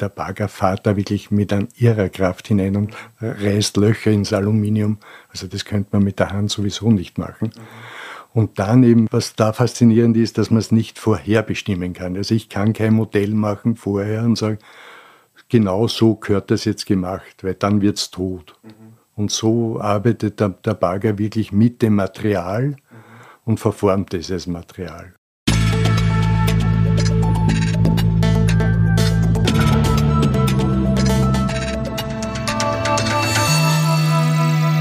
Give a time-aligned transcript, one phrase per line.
[0.00, 4.98] der Bagger fährt da wirklich mit einer irrer Kraft hinein und reißt Löcher ins Aluminium.
[5.30, 7.50] Also das könnte man mit der Hand sowieso nicht machen.
[8.32, 12.16] Und dann eben, was da faszinierend ist, dass man es nicht vorherbestimmen kann.
[12.16, 14.58] Also ich kann kein Modell machen vorher und sagen,
[15.48, 18.54] genau so gehört das jetzt gemacht, weil dann wird es tot.
[18.62, 18.70] Mhm.
[19.16, 22.76] Und so arbeitet der, der Bagger wirklich mit dem Material mhm.
[23.44, 25.14] und verformt es als Material.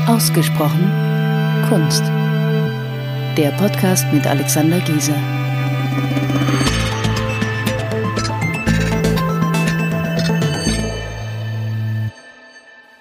[0.07, 0.89] Ausgesprochen
[1.67, 2.01] Kunst.
[3.35, 5.17] Der Podcast mit Alexander Gieser.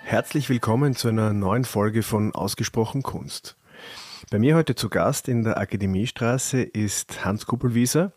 [0.02, 3.56] Herzlich willkommen zu einer neuen Folge von Ausgesprochen Kunst.
[4.33, 8.11] Bei mir heute zu Gast in der Akademiestraße ist Hans Kuppelwieser.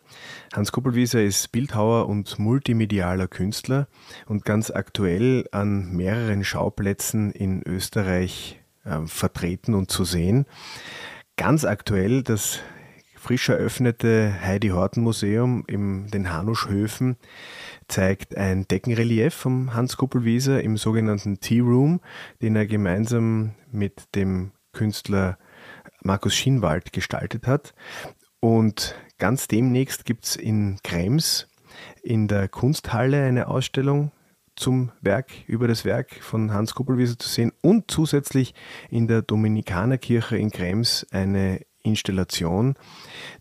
[0.52, 3.86] Hans Kuppelwieser ist Bildhauer und multimedialer Künstler
[4.26, 10.46] und ganz aktuell an mehreren Schauplätzen in Österreich äh, vertreten und zu sehen.
[11.36, 12.60] Ganz aktuell das
[13.20, 17.16] frisch eröffnete Heidi Horten Museum in den Hanuschhöfen
[17.86, 22.00] zeigt ein Deckenrelief vom Hans Kuppelwieser im sogenannten Tea Room,
[22.40, 25.36] den er gemeinsam mit dem Künstler
[26.02, 27.74] Markus Schienwald gestaltet hat.
[28.40, 31.46] Und ganz demnächst gibt es in Krems
[32.02, 34.12] in der Kunsthalle eine Ausstellung
[34.60, 38.54] zum Werk, über das Werk von Hans Kuppelwieser zu sehen und zusätzlich
[38.90, 42.74] in der Dominikanerkirche in Krems eine Installation.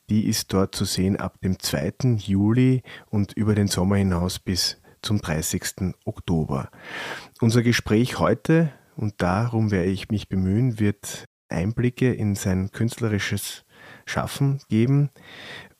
[0.09, 2.17] Die ist dort zu sehen ab dem 2.
[2.17, 5.93] Juli und über den Sommer hinaus bis zum 30.
[6.05, 6.69] Oktober.
[7.41, 13.65] Unser Gespräch heute, und darum werde ich mich bemühen, wird Einblicke in sein künstlerisches
[14.05, 15.09] Schaffen geben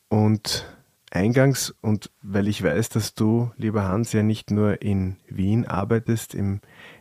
[0.08, 0.66] und
[1.10, 6.34] eingangs und weil ich weiß, dass du, lieber Hans, ja nicht nur in Wien arbeitest,
[6.34, 6.60] im,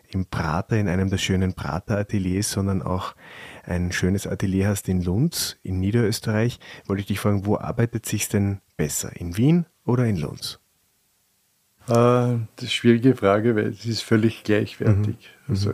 [0.10, 3.16] im Prater, in einem der schönen Prater-Ateliers, sondern auch
[3.64, 8.28] ein schönes Atelier hast in Lunds, in Niederösterreich, wollte ich dich fragen, wo arbeitet sich
[8.28, 10.60] denn besser, in Wien oder in Lunds?
[11.88, 15.30] Äh, das ist eine schwierige Frage, weil es ist völlig gleichwertig.
[15.48, 15.54] Mhm.
[15.54, 15.74] Also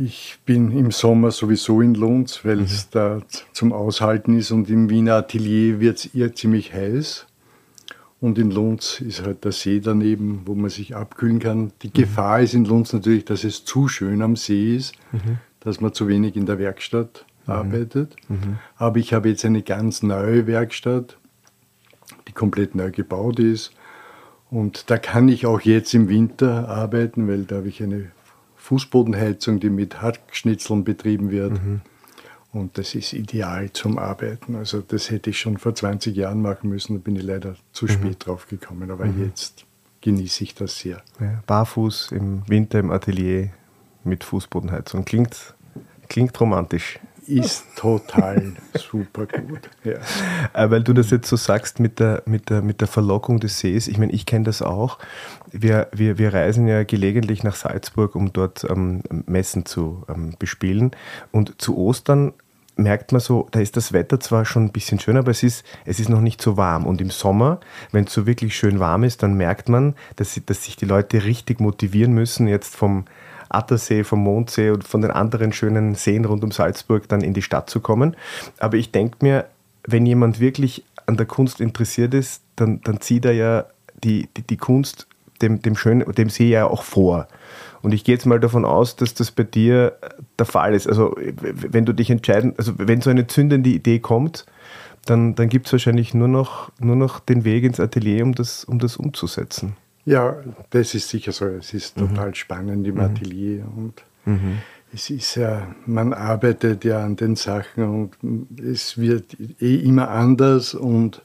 [0.00, 2.64] ich bin im Sommer sowieso in Lunds, weil mhm.
[2.64, 3.20] es da
[3.52, 7.26] zum Aushalten ist und im Wiener Atelier wird es eher ziemlich heiß.
[8.18, 11.72] Und in Lunds ist halt der See daneben, wo man sich abkühlen kann.
[11.82, 11.92] Die mhm.
[11.92, 15.38] Gefahr ist in Lunds natürlich, dass es zu schön am See ist, mhm.
[15.60, 17.52] dass man zu wenig in der Werkstatt mhm.
[17.52, 18.16] arbeitet.
[18.28, 18.58] Mhm.
[18.76, 21.18] Aber ich habe jetzt eine ganz neue Werkstatt,
[22.26, 23.72] die komplett neu gebaut ist.
[24.50, 28.10] Und da kann ich auch jetzt im Winter arbeiten, weil da habe ich eine
[28.60, 31.52] Fußbodenheizung, die mit Hackschnitzeln betrieben wird.
[31.52, 31.80] Mhm.
[32.52, 34.56] Und das ist ideal zum Arbeiten.
[34.56, 37.86] Also das hätte ich schon vor 20 Jahren machen müssen, da bin ich leider zu
[37.86, 37.90] mhm.
[37.90, 38.90] spät drauf gekommen.
[38.90, 39.24] Aber mhm.
[39.24, 39.64] jetzt
[40.00, 41.02] genieße ich das sehr.
[41.20, 43.50] Ja, barfuß im Winter im Atelier
[44.04, 45.04] mit Fußbodenheizung.
[45.04, 45.54] Klingt,
[46.08, 46.98] klingt romantisch
[47.30, 49.70] ist total super gut.
[49.84, 49.94] Ja.
[50.52, 53.58] Äh, weil du das jetzt so sagst mit der, mit der, mit der Verlockung des
[53.60, 53.88] Sees.
[53.88, 54.98] Ich meine, ich kenne das auch.
[55.50, 60.90] Wir, wir, wir reisen ja gelegentlich nach Salzburg, um dort ähm, Messen zu ähm, bespielen.
[61.32, 62.32] Und zu Ostern
[62.76, 65.64] merkt man so, da ist das Wetter zwar schon ein bisschen schön, aber es ist,
[65.84, 66.86] es ist noch nicht so warm.
[66.86, 67.60] Und im Sommer,
[67.92, 71.24] wenn es so wirklich schön warm ist, dann merkt man, dass, dass sich die Leute
[71.24, 73.04] richtig motivieren müssen, jetzt vom
[73.50, 77.42] Attersee, vom Mondsee und von den anderen schönen Seen rund um Salzburg dann in die
[77.42, 78.16] Stadt zu kommen.
[78.58, 79.46] Aber ich denke mir,
[79.86, 83.66] wenn jemand wirklich an der Kunst interessiert ist, dann, dann zieht er ja
[84.04, 85.06] die, die, die Kunst
[85.42, 87.26] dem, dem, schönen, dem See ja auch vor.
[87.82, 89.96] Und ich gehe jetzt mal davon aus, dass das bei dir
[90.38, 90.86] der Fall ist.
[90.86, 94.44] Also wenn du dich entscheiden, also wenn so eine zündende Idee kommt,
[95.06, 98.64] dann, dann gibt es wahrscheinlich nur noch, nur noch den Weg ins Atelier, um das,
[98.64, 99.76] um das umzusetzen.
[100.10, 100.34] Ja,
[100.70, 101.46] das ist sicher so.
[101.46, 102.08] Es ist mhm.
[102.08, 103.00] total spannend im mhm.
[103.00, 104.58] Atelier und mhm.
[104.92, 110.74] es ist ja, man arbeitet ja an den Sachen und es wird eh immer anders
[110.74, 111.22] und,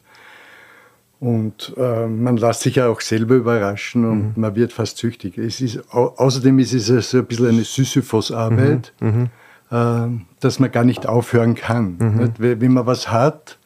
[1.19, 4.34] und äh, man lässt sich ja auch selber überraschen und mhm.
[4.35, 5.39] man wird fast süchtig.
[5.39, 9.30] Es ist, au außerdem ist es so ein bisschen eine Sisyphos-Arbeit, mhm.
[9.71, 10.07] äh,
[10.42, 11.98] dass man gar nicht aufhören kann.
[11.98, 12.33] Mhm.
[12.38, 13.57] Wenn man was hat,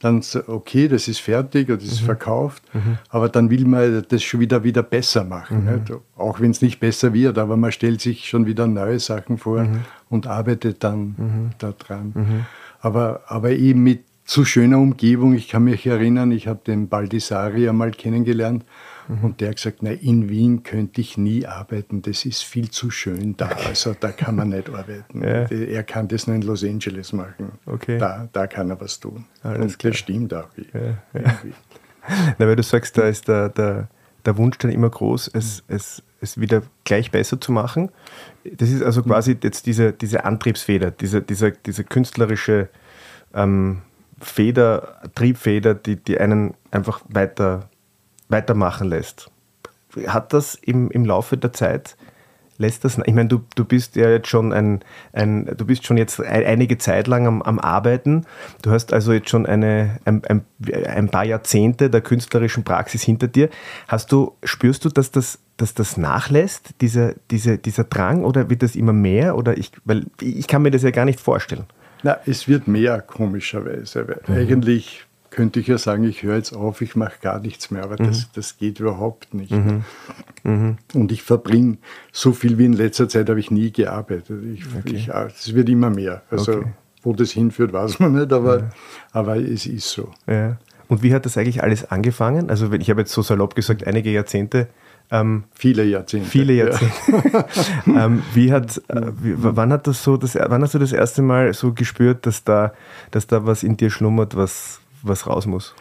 [0.00, 2.06] dann okay, das ist fertig oder das ist mhm.
[2.06, 2.98] verkauft, mhm.
[3.08, 6.00] aber dann will man das schon wieder wieder besser machen, mhm.
[6.16, 9.62] auch wenn es nicht besser wird, aber man stellt sich schon wieder neue Sachen vor
[9.62, 9.80] mhm.
[10.08, 11.50] und arbeitet dann mhm.
[11.58, 12.12] daran.
[12.14, 12.46] Mhm.
[12.80, 17.68] Aber, aber eben mit zu schöner Umgebung, ich kann mich erinnern, ich habe den Baldissari
[17.68, 18.64] einmal kennengelernt
[19.08, 19.24] Mhm.
[19.24, 22.90] Und der hat gesagt, na, in Wien könnte ich nie arbeiten, das ist viel zu
[22.90, 25.22] schön da, also da kann man nicht arbeiten.
[25.28, 25.46] Ja.
[25.50, 27.52] Er kann das nur in Los Angeles machen.
[27.66, 27.98] Okay.
[27.98, 29.24] Da, da kann er was tun.
[29.42, 30.48] Alles Und das stimmt auch.
[30.72, 31.38] Ja, ja.
[32.38, 33.88] Na, weil du sagst, da ist der, der,
[34.24, 37.90] der Wunsch dann immer groß, es, es, es wieder gleich besser zu machen.
[38.44, 42.68] Das ist also quasi jetzt diese, diese Antriebsfeder, diese, diese, diese künstlerische
[43.34, 43.82] ähm,
[44.20, 47.68] Feder, Triebfeder, die, die einen einfach weiter,
[48.28, 49.30] weitermachen lässt.
[50.06, 51.96] Hat das im, im Laufe der Zeit
[52.58, 54.80] lässt das, ich meine, du, du bist ja jetzt schon ein,
[55.12, 58.26] ein du bist schon jetzt einige Zeit lang am, am Arbeiten.
[58.62, 60.44] Du hast also jetzt schon eine, ein, ein,
[60.86, 63.48] ein, paar Jahrzehnte der künstlerischen Praxis hinter dir.
[63.86, 68.62] Hast du, spürst du, dass das, dass das nachlässt, dieser, diese, dieser Drang, oder wird
[68.62, 69.36] das immer mehr?
[69.36, 71.64] Oder ich, weil ich kann mir das ja gar nicht vorstellen.
[72.02, 74.06] Na, es wird mehr, komischerweise.
[74.08, 74.42] Weil mhm.
[74.42, 78.00] Eigentlich könnte ich ja sagen, ich höre jetzt auf, ich mache gar nichts mehr, aber
[78.00, 78.06] mhm.
[78.06, 79.50] das, das geht überhaupt nicht.
[79.50, 79.84] Mhm.
[80.44, 80.76] Mhm.
[80.94, 81.78] Und ich verbringe
[82.12, 84.42] so viel wie in letzter Zeit habe ich nie gearbeitet.
[84.44, 84.96] Ich, okay.
[84.96, 86.22] ich, es wird immer mehr.
[86.30, 86.72] Also okay.
[87.02, 88.70] wo das hinführt, weiß man nicht, aber, ja.
[89.12, 90.10] aber es ist so.
[90.26, 90.58] Ja.
[90.88, 92.48] Und wie hat das eigentlich alles angefangen?
[92.48, 94.68] Also ich habe jetzt so salopp gesagt, einige Jahrzehnte.
[95.10, 96.28] Ähm, viele Jahrzehnte.
[96.28, 96.94] Viele Jahrzehnte.
[97.22, 97.44] Ja.
[98.06, 101.22] ähm, wie hat, äh, wie, wann hat das so, das, wann hast du das erste
[101.22, 102.72] Mal so gespürt, dass da,
[103.10, 105.74] dass da was in dir schlummert, was, was raus muss?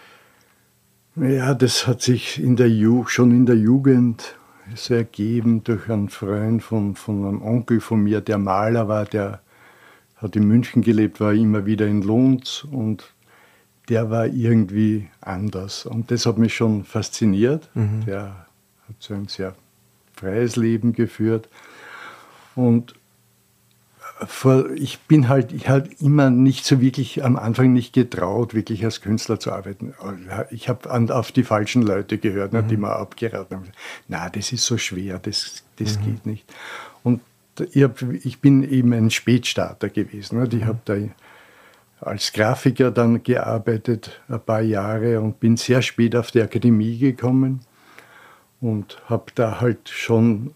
[1.16, 2.69] Ja, das hat sich in der
[3.08, 4.36] schon in der Jugend
[4.75, 9.42] so ergeben durch einen Freund von, von einem Onkel von mir, der Maler war, der
[10.18, 13.14] hat in München gelebt, war immer wieder in Lunds und
[13.90, 15.86] der war irgendwie anders.
[15.86, 17.70] Und das hat mich schon fasziniert.
[17.74, 18.04] Mhm.
[18.06, 18.48] Der
[18.88, 19.56] hat so ein sehr
[20.13, 21.48] freies Leben geführt.
[22.56, 22.96] Und
[24.75, 29.02] ich bin halt, ich halt immer nicht so wirklich am Anfang nicht getraut, wirklich als
[29.02, 29.94] Künstler zu arbeiten.
[30.50, 32.68] Ich habe auf die falschen Leute gehört, mhm.
[32.68, 33.72] die mir abgeraten haben.
[34.08, 36.04] Na, das ist so schwer, das, das mhm.
[36.04, 36.54] geht nicht.
[37.04, 37.22] Und
[37.72, 40.44] ich, hab, ich, bin eben ein Spätstarter gewesen.
[40.52, 40.96] Ich habe da
[42.00, 47.62] als Grafiker dann gearbeitet, ein paar Jahre und bin sehr spät auf die Akademie gekommen
[48.62, 50.54] und habe da halt schon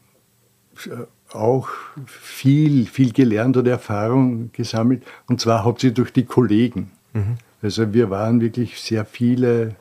[0.85, 1.69] äh, auch
[2.05, 6.91] viel, viel gelernt und Erfahrung gesammelt, und zwar hauptsächlich durch die Kollegen.
[7.13, 7.37] Mhm.
[7.61, 9.75] Also wir waren wirklich sehr viele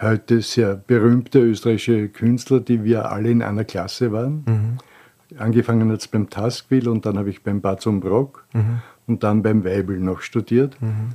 [0.00, 4.44] heute sehr berühmte österreichische Künstler, die wir alle in einer Klasse waren.
[4.46, 5.38] Mhm.
[5.38, 8.82] Angefangen jetzt beim Taskville und dann habe ich beim Bazum Brock mhm.
[9.06, 10.76] und dann beim Weibel noch studiert.
[10.80, 11.14] Mhm.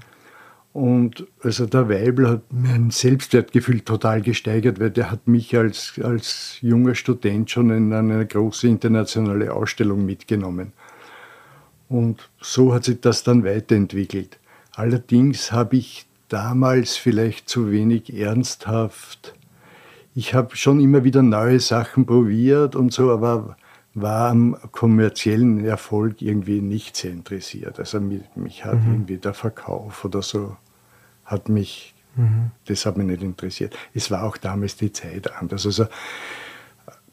[0.78, 6.60] Und also der Weibel hat mein Selbstwertgefühl total gesteigert, weil der hat mich als, als
[6.62, 10.74] junger Student schon in eine große internationale Ausstellung mitgenommen.
[11.90, 14.38] Und so hat sich das dann weiterentwickelt.
[14.76, 19.34] Allerdings habe ich damals vielleicht zu wenig ernsthaft.
[20.14, 23.58] Ich habe schon immer wieder neue Sachen probiert und so, aber
[23.96, 27.80] war am kommerziellen Erfolg irgendwie nicht sehr interessiert.
[27.80, 28.92] Also mich, mich hat mhm.
[28.92, 30.56] irgendwie der Verkauf oder so
[31.28, 32.52] hat mich, mhm.
[32.66, 33.78] das hat mich nicht interessiert.
[33.94, 35.66] Es war auch damals die Zeit anders.
[35.66, 35.86] Also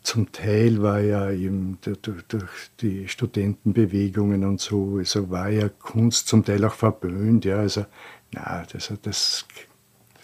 [0.03, 2.45] zum Teil war ja eben durch,
[2.81, 7.45] die Studentenbewegungen und so, also war ja Kunst zum Teil auch verböhnt.
[7.45, 7.87] Ja, also,
[8.33, 9.47] na, das, das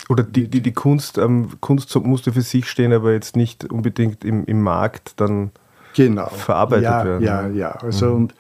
[0.09, 4.25] oder die, die, die Kunst, ähm, Kunst musste für sich stehen, aber jetzt nicht unbedingt
[4.25, 5.53] im, im Markt dann
[5.95, 6.29] genau.
[6.29, 7.25] verarbeitet ja, werden.
[7.25, 7.71] Ja, ja.
[7.71, 8.17] Also mhm.
[8.17, 8.35] und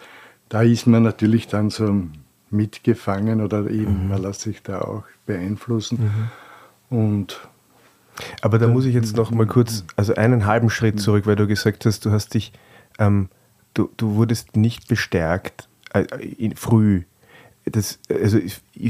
[0.48, 2.02] da ist man natürlich dann so
[2.50, 4.08] mitgefangen oder eben, mhm.
[4.08, 6.30] man lässt sich da auch beeinflussen.
[6.90, 6.96] Mhm.
[6.98, 7.40] Und
[8.42, 10.98] aber da muss ich jetzt noch mal kurz, also einen halben Schritt mhm.
[10.98, 12.52] zurück, weil du gesagt hast, du hast dich,
[12.98, 13.28] ähm,
[13.74, 16.04] du, du wurdest nicht bestärkt äh,
[16.38, 17.02] in, früh.
[17.64, 18.38] Das, also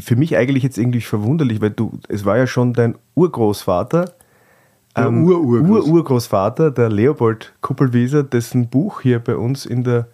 [0.02, 4.14] für mich eigentlich jetzt irgendwie verwunderlich, weil du, es war ja schon dein Urgroßvater,
[4.96, 10.08] der ähm, Ur Urgroßvater, der Leopold Kuppelwieser, dessen Buch hier bei uns in der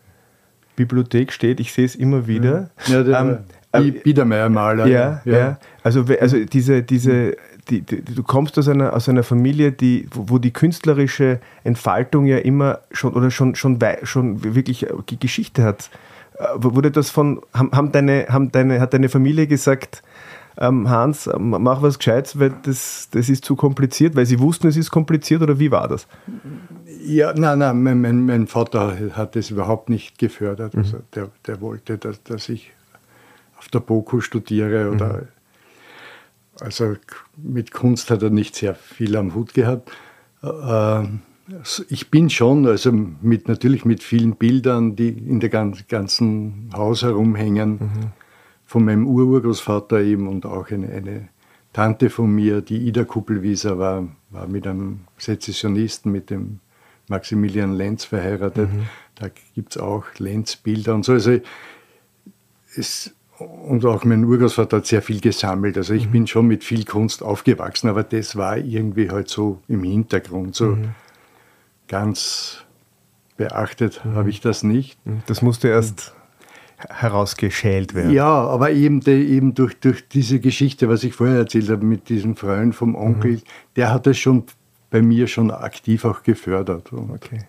[0.76, 1.60] Bibliothek steht.
[1.60, 2.70] Ich sehe es immer wieder.
[2.86, 3.38] Ja, der ähm,
[3.72, 4.86] äh, Biedermeier-Maler.
[4.86, 5.58] Ja, ja, ja.
[5.82, 7.36] Also, also diese, diese,
[7.68, 12.26] die, die, du kommst aus einer, aus einer Familie, die, wo, wo, die künstlerische Entfaltung
[12.26, 14.86] ja immer schon oder schon, schon, schon wirklich
[15.18, 15.90] Geschichte hat.
[16.38, 20.02] Äh, wurde das von, haben, haben deine, haben deine, hat deine Familie gesagt,
[20.58, 24.76] ähm, Hans, mach was Gescheites, weil das, das ist zu kompliziert, weil sie wussten, es
[24.76, 26.06] ist kompliziert oder wie war das?
[27.04, 30.74] Ja, nein, nein, mein, mein, mein Vater hat das überhaupt nicht gefördert.
[30.74, 30.80] Mhm.
[30.80, 32.72] Also der, der wollte, dass, dass ich
[33.58, 35.28] auf der BOKU studiere oder mhm.
[36.60, 36.96] also
[37.36, 39.90] mit Kunst hat er nicht sehr viel am Hut gehabt.
[40.42, 41.04] Äh,
[41.88, 47.70] ich bin schon, also mit, natürlich mit vielen Bildern, die in der ganzen Haus herumhängen,
[47.70, 48.12] mhm.
[48.66, 51.28] Von meinem Ururgroßvater eben und auch eine, eine
[51.72, 56.60] Tante von mir, die Ida Kuppelwieser war, war mit einem Sezessionisten, mit dem
[57.08, 58.72] Maximilian Lenz verheiratet.
[58.72, 58.86] Mhm.
[59.14, 61.12] Da gibt es auch Lenz-Bilder und so.
[61.12, 61.38] Also
[62.76, 65.76] es, und auch mein Urgroßvater hat sehr viel gesammelt.
[65.76, 66.12] Also ich mhm.
[66.12, 70.56] bin schon mit viel Kunst aufgewachsen, aber das war irgendwie halt so im Hintergrund.
[70.56, 70.88] So mhm.
[71.86, 72.64] ganz
[73.36, 74.14] beachtet mhm.
[74.14, 74.98] habe ich das nicht.
[75.06, 75.22] Mhm.
[75.26, 76.14] Das musste erst
[76.76, 78.12] herausgeschält werden.
[78.12, 82.08] Ja, aber eben, de, eben durch, durch diese Geschichte, was ich vorher erzählt habe mit
[82.08, 83.42] diesem Freund vom Onkel, mhm.
[83.76, 84.44] der hat das schon
[84.90, 86.92] bei mir schon aktiv auch gefördert.
[86.92, 87.40] Und, okay.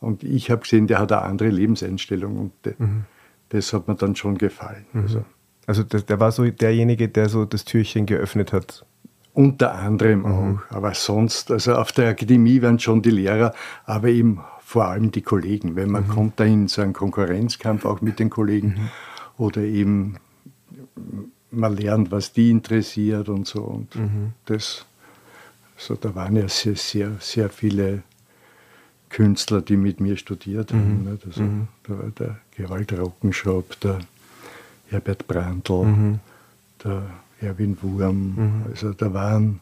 [0.00, 3.04] und ich habe gesehen, der hat eine andere Lebenseinstellung und de, mhm.
[3.50, 4.86] das hat mir dann schon gefallen.
[4.92, 5.02] Mhm.
[5.02, 5.24] Also,
[5.66, 8.84] also das, der war so derjenige, der so das Türchen geöffnet hat.
[9.32, 10.26] Unter anderem mhm.
[10.26, 13.52] auch, aber sonst, also auf der Akademie waren schon die Lehrer,
[13.84, 14.40] aber eben
[14.74, 16.08] vor allem die Kollegen, weil man mhm.
[16.08, 18.88] kommt da in so einen Konkurrenzkampf auch mit den Kollegen mhm.
[19.38, 20.16] oder eben
[21.52, 23.62] man lernt, was die interessiert und so.
[23.62, 24.32] Und mhm.
[24.46, 24.84] das,
[25.76, 28.02] so, da waren ja sehr, sehr, sehr viele
[29.10, 31.04] Künstler, die mit mir studiert haben.
[31.04, 31.18] Mhm.
[31.24, 31.68] Also, mhm.
[31.84, 34.00] Da war der Gerald Rockenschop, der
[34.88, 36.20] Herbert Brandl, mhm.
[36.82, 37.02] der
[37.40, 38.64] Erwin Wurm.
[38.68, 39.60] Also da waren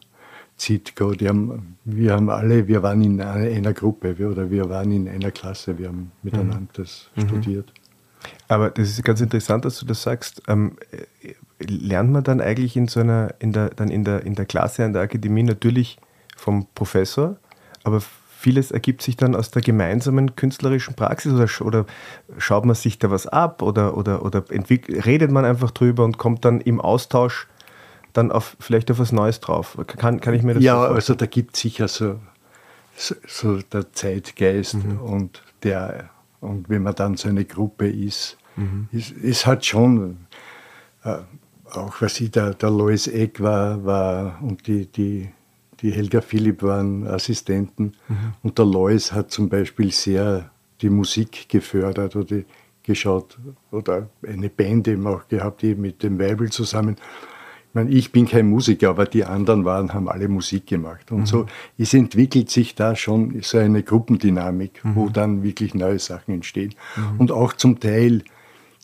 [0.63, 4.91] Zitko, die haben, wir haben alle, wir waren in einer, Gruppe wir, oder wir waren
[4.93, 6.67] in einer Klasse, wir haben miteinander mhm.
[6.73, 7.27] das mhm.
[7.27, 7.73] studiert.
[8.47, 10.41] Aber das ist ganz interessant, dass du das sagst.
[10.47, 10.77] Ähm,
[11.59, 14.85] lernt man dann eigentlich in so einer, in der, dann in der, in der Klasse
[14.85, 15.97] an der Akademie natürlich
[16.37, 17.35] vom Professor,
[17.83, 18.01] aber
[18.39, 21.85] vieles ergibt sich dann aus der gemeinsamen künstlerischen Praxis oder, oder
[22.37, 26.45] schaut man sich da was ab oder, oder, oder redet man einfach drüber und kommt
[26.45, 27.47] dann im Austausch
[28.13, 29.77] dann auf, vielleicht auf was Neues drauf.
[29.87, 32.19] Kann, kann ich mir das Ja, so also da gibt es sicher so,
[32.95, 34.99] so, so, der Zeitgeist mhm.
[34.99, 38.87] und der, und wenn man dann so eine Gruppe ist, mhm.
[38.91, 40.27] ist, ist halt schon,
[41.03, 41.17] äh,
[41.71, 45.29] auch was ich, der, der Lois Eck war, war und die, die,
[45.81, 48.33] die Helga Philipp waren Assistenten mhm.
[48.43, 50.51] und der Lois hat zum Beispiel sehr
[50.81, 52.37] die Musik gefördert oder
[52.83, 53.39] geschaut
[53.71, 56.97] oder eine Band eben auch gehabt, die mit dem Weibel zusammen
[57.73, 61.11] ich, meine, ich bin kein Musiker, aber die anderen waren, haben alle Musik gemacht.
[61.11, 61.25] Und mhm.
[61.25, 64.95] so, es entwickelt sich da schon so eine Gruppendynamik, mhm.
[64.95, 66.75] wo dann wirklich neue Sachen entstehen.
[66.95, 67.19] Mhm.
[67.19, 68.23] Und auch zum Teil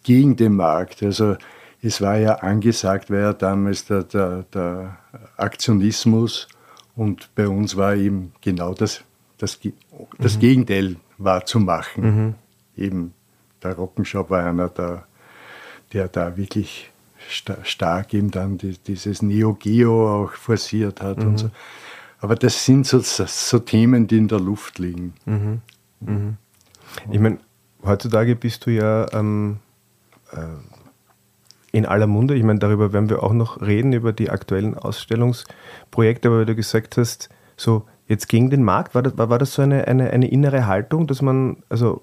[0.02, 1.04] gegen den Markt.
[1.04, 1.36] Also
[1.84, 4.98] es war ja angesagt, war ja damals der, der, der
[5.38, 6.48] Aktionismus
[6.96, 9.04] und bei uns war eben genau das,
[9.38, 9.60] das,
[10.18, 10.40] das mhm.
[10.40, 12.04] Gegenteil war zu machen.
[12.04, 12.36] Mhm.
[12.76, 13.14] Eben
[13.62, 15.06] der Rockenshop war einer, der,
[15.94, 16.90] der da wirklich
[17.30, 21.28] stark eben dann die, dieses Neo Geo auch forciert hat mhm.
[21.28, 21.52] und so.
[22.20, 25.14] Aber das sind so, so, Themen, die in der Luft liegen.
[25.26, 25.62] Mhm.
[26.02, 26.38] Mhm.
[27.12, 27.38] Ich meine,
[27.84, 29.60] heutzutage bist du ja ähm,
[30.32, 30.38] äh,
[31.72, 32.36] in aller Munde.
[32.36, 36.56] Ich meine, darüber werden wir auch noch reden, über die aktuellen Ausstellungsprojekte, aber weil du
[36.56, 40.10] gesagt hast, so jetzt gegen den Markt, war das, war, war das so eine, eine,
[40.10, 42.02] eine innere Haltung, dass man, also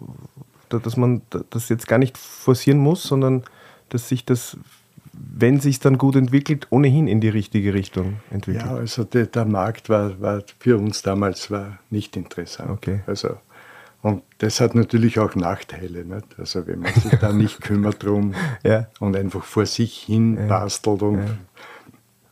[0.69, 3.45] dass man das jetzt gar nicht forcieren muss, sondern
[3.89, 4.57] dass sich das
[5.19, 8.67] wenn sich dann gut entwickelt, ohnehin in die richtige Richtung entwickelt?
[8.67, 12.71] Ja, also der, der Markt war, war, für uns damals war nicht interessant.
[12.71, 13.01] Okay.
[13.07, 13.37] Also,
[14.03, 16.05] und das hat natürlich auch Nachteile.
[16.05, 16.27] Nicht?
[16.39, 18.89] Also wenn man sich da nicht kümmert drum ja.
[19.01, 20.47] und einfach vor sich hin ja.
[20.47, 21.25] bastelt und ja.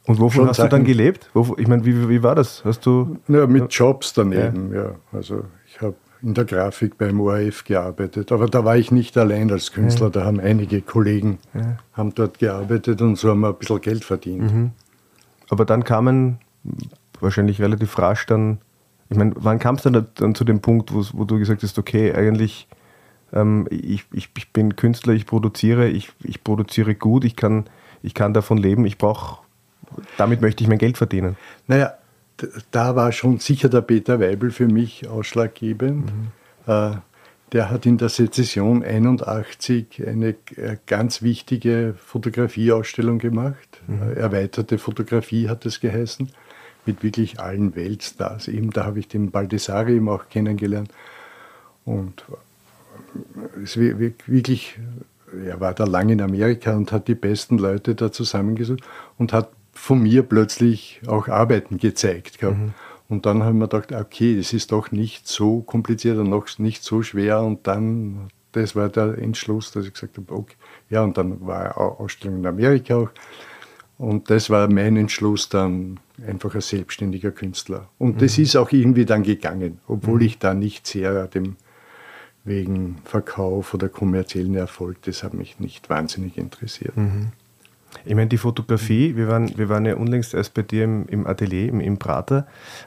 [0.07, 1.31] Und wovon hast Sachen, du dann gelebt?
[1.57, 2.63] ich meine, wie, wie war das?
[2.63, 3.17] Hast du.
[3.27, 4.97] Ja, mit Jobs daneben, ja.
[5.13, 8.33] Also ich habe in der Grafik beim ORF gearbeitet.
[8.33, 10.11] Aber da war ich nicht allein als Künstler, ja.
[10.11, 11.77] da haben einige Kollegen ja.
[11.93, 14.53] haben dort gearbeitet und so haben wir ein bisschen Geld verdient.
[14.53, 14.71] Mhm.
[15.51, 16.39] Aber dann kamen
[17.21, 18.59] wahrscheinlich relativ rasch dann,
[19.11, 22.13] ich meine, wann kam es dann, dann zu dem Punkt, wo, du gesagt hast, okay,
[22.15, 22.67] eigentlich,
[23.33, 27.65] ähm, ich, ich, ich bin Künstler, ich produziere, ich, ich produziere gut, ich kann,
[28.03, 29.43] ich kann davon leben, ich brauche,
[30.17, 31.37] damit möchte ich mein Geld verdienen.
[31.67, 31.93] Naja,
[32.71, 36.07] da war schon sicher der Peter Weibel für mich ausschlaggebend.
[36.07, 36.73] Mhm.
[36.73, 36.97] Äh,
[37.53, 43.81] der hat in der Sezession 81 eine äh, ganz wichtige Fotografieausstellung gemacht.
[43.87, 44.03] Mhm.
[44.03, 46.31] Äh, erweiterte Fotografie hat es geheißen,
[46.87, 48.49] mit wirklich allen Weltstars.
[48.49, 50.91] Eben da habe ich den Baldessari eben auch kennengelernt.
[51.85, 52.25] Und
[53.63, 54.79] es wirklich,
[55.47, 58.81] er war da lange in Amerika und hat die besten Leute da zusammengesucht
[59.19, 62.59] und hat von mir plötzlich auch Arbeiten gezeigt gehabt.
[62.59, 62.75] Mhm.
[63.09, 66.83] Und dann haben wir gedacht, okay, es ist doch nicht so kompliziert und noch nicht
[66.83, 67.43] so schwer.
[67.43, 70.57] Und dann, das war der Entschluss, dass ich gesagt habe, okay,
[70.91, 73.11] ja, und dann war eine Ausstellung in Amerika auch.
[73.99, 77.89] Und das war mein Entschluss, dann einfach ein selbstständiger Künstler.
[77.99, 78.19] Und mhm.
[78.21, 80.27] das ist auch irgendwie dann gegangen, obwohl mhm.
[80.27, 81.57] ich da nicht sehr dem
[82.45, 86.97] wegen Verkauf oder kommerziellen Erfolg, das hat mich nicht wahnsinnig interessiert.
[86.97, 87.29] Mhm.
[88.05, 91.27] Ich meine, die Fotografie, wir waren, wir waren ja unlängst erst bei dir im, im
[91.27, 92.47] Atelier, im, im Prater.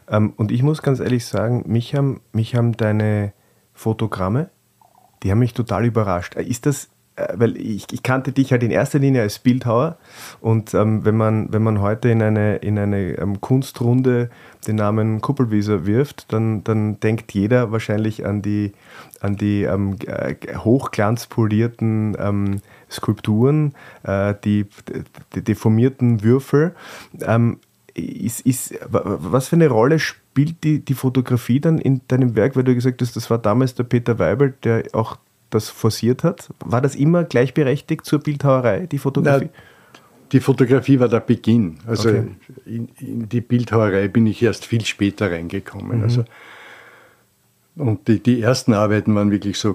[0.09, 3.33] Ähm, und ich muss ganz ehrlich sagen, mich haben, mich haben deine
[3.73, 4.49] Fotogramme,
[5.23, 6.35] die haben mich total überrascht.
[6.35, 9.97] Ist das, äh, weil ich, ich, kannte dich halt in erster Linie als Bildhauer
[10.39, 14.29] und ähm, wenn, man, wenn man heute in eine, in eine ähm, Kunstrunde
[14.67, 18.73] den Namen Kuppelwieser wirft, dann, dann denkt jeder wahrscheinlich an die,
[19.19, 24.65] an die ähm, äh, hochglanzpolierten ähm, Skulpturen, äh, die,
[25.35, 26.75] die, deformierten Würfel.
[27.21, 27.59] Ähm,
[27.93, 32.63] ist, ist, was für eine Rolle spielt die, die Fotografie dann in deinem Werk, weil
[32.63, 35.17] du gesagt hast, das war damals der Peter Weibel, der auch
[35.49, 36.49] das forciert hat?
[36.63, 39.49] War das immer gleichberechtigt zur Bildhauerei, die Fotografie?
[39.51, 39.61] Na,
[40.31, 41.77] die Fotografie war der Beginn.
[41.85, 42.27] Also okay.
[42.65, 45.99] in, in, die Bildhauerei bin ich erst viel später reingekommen.
[45.99, 46.03] Mhm.
[46.03, 46.25] Also,
[47.77, 49.73] und die, die ersten Arbeiten waren wirklich so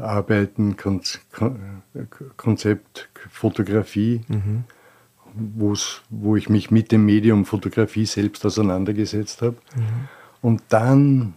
[0.00, 1.00] Konzeptarbeiten, Kon,
[2.36, 4.64] Konzeptfotografie, mhm.
[6.08, 9.56] wo ich mich mit dem Medium Fotografie selbst auseinandergesetzt habe.
[9.74, 10.08] Mhm.
[10.42, 11.34] Und dann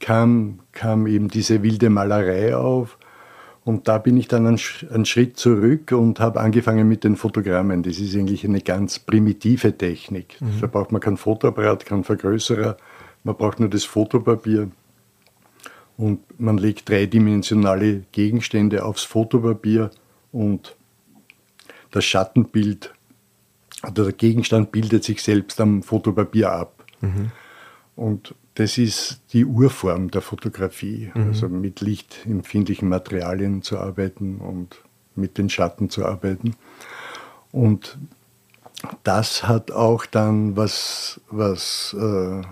[0.00, 2.98] kam, kam eben diese wilde Malerei auf.
[3.64, 4.60] Und da bin ich dann einen,
[4.92, 7.82] einen Schritt zurück und habe angefangen mit den Fotogrammen.
[7.82, 10.40] Das ist eigentlich eine ganz primitive Technik.
[10.40, 10.60] Mhm.
[10.60, 12.76] Da braucht man kein Fotoapparat, keinen Vergrößerer,
[13.24, 14.70] man braucht nur das Fotopapier.
[15.96, 19.90] Und man legt dreidimensionale Gegenstände aufs Fotopapier
[20.30, 20.76] und
[21.90, 22.92] das Schattenbild
[23.82, 26.84] oder der Gegenstand bildet sich selbst am Fotopapier ab.
[27.00, 27.30] Mhm.
[27.94, 31.28] Und das ist die Urform der Fotografie, mhm.
[31.28, 34.82] also mit lichtempfindlichen Materialien zu arbeiten und
[35.14, 36.56] mit den Schatten zu arbeiten.
[37.52, 37.98] Und
[39.02, 42.42] das hat auch dann was, was äh,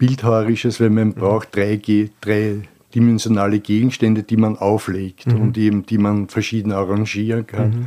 [0.00, 1.78] Bildhauerisches, wenn man braucht drei,
[2.22, 5.40] dreidimensionale Gegenstände, die man auflegt mhm.
[5.42, 7.68] und eben die man verschieden arrangieren kann.
[7.68, 7.86] Mhm.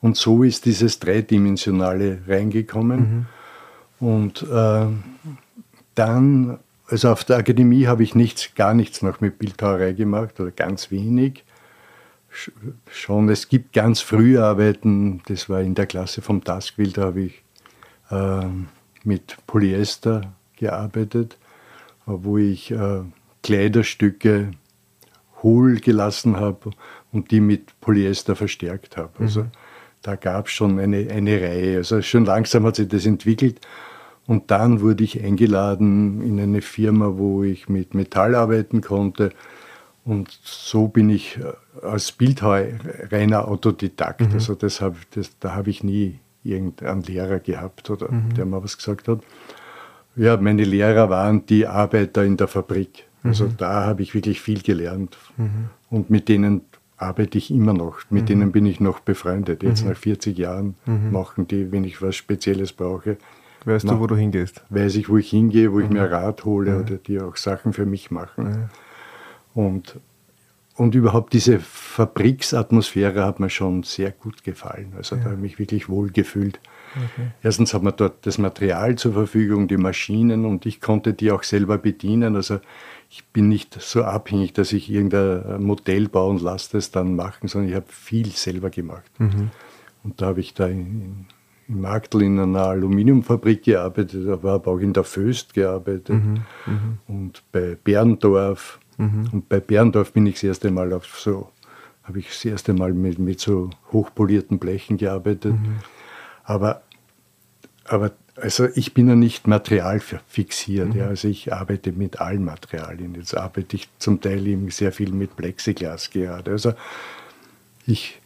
[0.00, 3.26] Und so ist dieses Dreidimensionale reingekommen.
[4.00, 4.08] Mhm.
[4.08, 4.86] Und äh,
[5.94, 10.52] dann, also auf der Akademie habe ich nichts, gar nichts noch mit Bildhauerei gemacht oder
[10.52, 11.44] ganz wenig.
[12.90, 17.20] Schon, es gibt ganz frühe Arbeiten, das war in der Klasse vom Taskwill, da habe
[17.20, 17.42] ich
[18.10, 18.46] äh,
[19.04, 21.36] mit Polyester gearbeitet,
[22.06, 23.02] wo ich äh,
[23.42, 24.52] Kleiderstücke
[25.42, 26.70] hohl gelassen habe
[27.12, 29.12] und die mit Polyester verstärkt habe.
[29.18, 29.50] Also mhm.
[30.02, 31.78] da gab es schon eine, eine Reihe.
[31.78, 33.60] Also schon langsam hat sich das entwickelt.
[34.26, 39.32] Und dann wurde ich eingeladen in eine Firma, wo ich mit Metall arbeiten konnte.
[40.04, 42.66] Und so bin ich äh, als Bildhauer
[43.10, 44.20] reiner Autodidakt.
[44.20, 44.34] Mhm.
[44.34, 48.34] Also das hab, das, da habe ich nie irgendeinen Lehrer gehabt, oder, mhm.
[48.34, 49.20] der mir was gesagt hat.
[50.16, 53.06] Ja, meine Lehrer waren die Arbeiter in der Fabrik.
[53.22, 53.56] Also mhm.
[53.56, 55.16] da habe ich wirklich viel gelernt.
[55.36, 55.70] Mhm.
[55.90, 56.62] Und mit denen
[56.96, 57.98] arbeite ich immer noch.
[58.10, 58.26] Mit mhm.
[58.26, 59.62] denen bin ich noch befreundet.
[59.62, 59.90] Jetzt mhm.
[59.90, 60.74] nach 40 Jahren
[61.10, 63.16] machen die, wenn ich was Spezielles brauche,
[63.64, 64.62] Weißt Na, du, wo du hingehst?
[64.70, 65.84] Weiß ich, wo ich hingehe, wo mhm.
[65.84, 68.68] ich mir Rat hole oder die auch Sachen für mich machen.
[69.54, 70.00] Und,
[70.76, 74.92] und überhaupt diese Fabriksatmosphäre hat mir schon sehr gut gefallen.
[74.96, 75.22] Also ja.
[75.22, 76.60] da habe ich mich wirklich wohl gefühlt.
[76.94, 77.28] Okay.
[77.42, 81.42] Erstens hat man dort das Material zur Verfügung, die Maschinen und ich konnte die auch
[81.42, 82.36] selber bedienen.
[82.36, 82.60] Also
[83.10, 87.48] ich bin nicht so abhängig, dass ich irgendein Modell baue und lasse das dann machen,
[87.48, 89.10] sondern ich habe viel selber gemacht.
[89.18, 89.50] Mhm.
[90.02, 91.26] Und da habe ich da in,
[91.68, 96.98] in Marktl in einer Aluminiumfabrik gearbeitet, aber habe auch in der Föst gearbeitet mhm, mhm,
[97.06, 98.80] und bei Berndorf.
[98.98, 99.28] Mhm.
[99.32, 101.50] Und bei Berndorf bin ich das erste Mal auf so,
[102.04, 105.54] habe ich das erste Mal mit, mit so hochpolierten Blechen gearbeitet.
[106.54, 106.82] Aber,
[107.84, 110.94] aber also ich bin ja nicht materialfixiert.
[110.94, 110.96] Mhm.
[110.96, 111.06] Ja.
[111.08, 113.14] Also ich arbeite mit allen Materialien.
[113.14, 116.50] Jetzt arbeite ich zum Teil eben sehr viel mit Plexiglas gerade.
[116.50, 116.72] Also
[117.86, 118.18] ich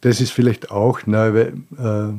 [0.00, 2.12] das ist vielleicht auch, na, weil, äh,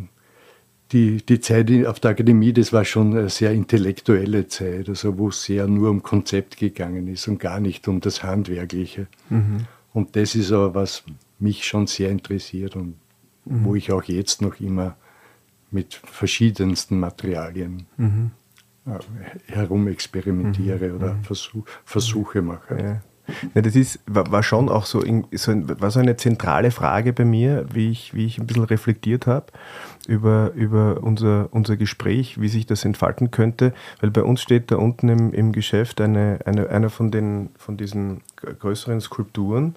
[0.92, 5.30] die, die Zeit auf der Akademie, das war schon eine sehr intellektuelle Zeit, also wo
[5.30, 9.08] es sehr nur um Konzept gegangen ist und gar nicht um das Handwerkliche.
[9.30, 9.68] Mhm.
[9.94, 11.04] Und das ist aber, was
[11.38, 12.96] mich schon sehr interessiert und
[13.46, 13.66] mhm.
[13.66, 14.96] wo ich auch jetzt noch immer
[15.72, 18.32] mit verschiedensten Materialien mhm.
[18.86, 20.96] äh, herumexperimentiere mhm.
[20.96, 21.24] oder mhm.
[21.24, 22.78] Versuch, Versuche mache.
[22.82, 23.02] Ja.
[23.54, 27.26] Ja, das ist, war, war schon auch so, so, war so eine zentrale Frage bei
[27.26, 29.48] mir, wie ich, wie ich ein bisschen reflektiert habe
[30.08, 33.74] über, über unser, unser Gespräch, wie sich das entfalten könnte.
[34.02, 37.78] Weil bei uns steht da unten im, im Geschäft eine, eine, einer von, den, von
[37.78, 39.76] diesen größeren Skulpturen.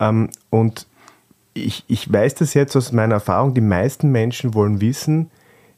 [0.00, 0.86] Ähm, und
[1.56, 5.30] ich, ich weiß das jetzt aus meiner Erfahrung, die meisten Menschen wollen wissen,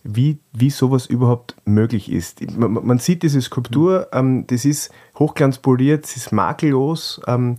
[0.05, 2.41] wie, wie sowas überhaupt möglich ist.
[2.57, 7.57] Man, man sieht diese Skulptur, ähm, das ist hochglanzpoliert, es ist makellos ähm,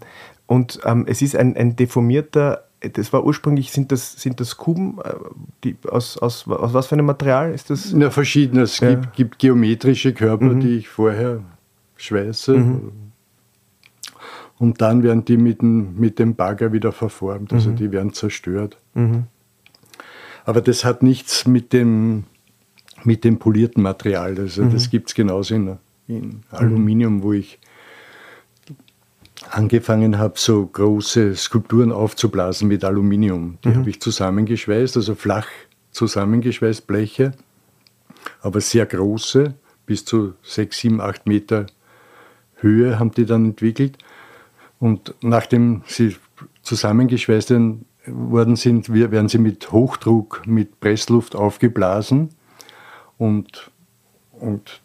[0.47, 4.99] und ähm, es ist ein, ein deformierter, das war ursprünglich, sind das, sind das Kuben,
[5.03, 5.13] äh,
[5.63, 7.91] die, aus, aus, aus was für einem Material ist das?
[7.91, 8.73] Ja, verschiedenes.
[8.73, 8.89] Es ja.
[8.95, 10.60] gibt, gibt, geometrische Körper, mhm.
[10.62, 11.41] die ich vorher
[11.97, 12.58] schweiße.
[12.58, 13.08] Mhm.
[14.59, 17.75] Und dann werden die mit dem, mit dem Bagger wieder verformt, also mhm.
[17.77, 18.77] die werden zerstört.
[18.93, 19.23] Mhm.
[20.45, 22.25] Aber das hat nichts mit dem,
[23.03, 24.73] mit dem polierten Material, also mhm.
[24.73, 27.57] das gibt es genauso in, in Aluminium, wo ich
[29.49, 33.57] angefangen habe, so große Skulpturen aufzublasen mit Aluminium.
[33.63, 33.75] Die mhm.
[33.77, 35.47] habe ich zusammengeschweißt, also flach
[35.91, 37.31] zusammengeschweißt Bleche,
[38.41, 39.53] aber sehr große,
[39.85, 41.65] bis zu 6, 7, 8 Meter
[42.57, 43.97] Höhe haben die dann entwickelt.
[44.79, 46.15] Und nachdem sie
[46.61, 47.53] zusammengeschweißt
[48.07, 52.29] worden sind, werden sie mit Hochdruck, mit Pressluft aufgeblasen
[53.17, 53.71] und,
[54.31, 54.81] und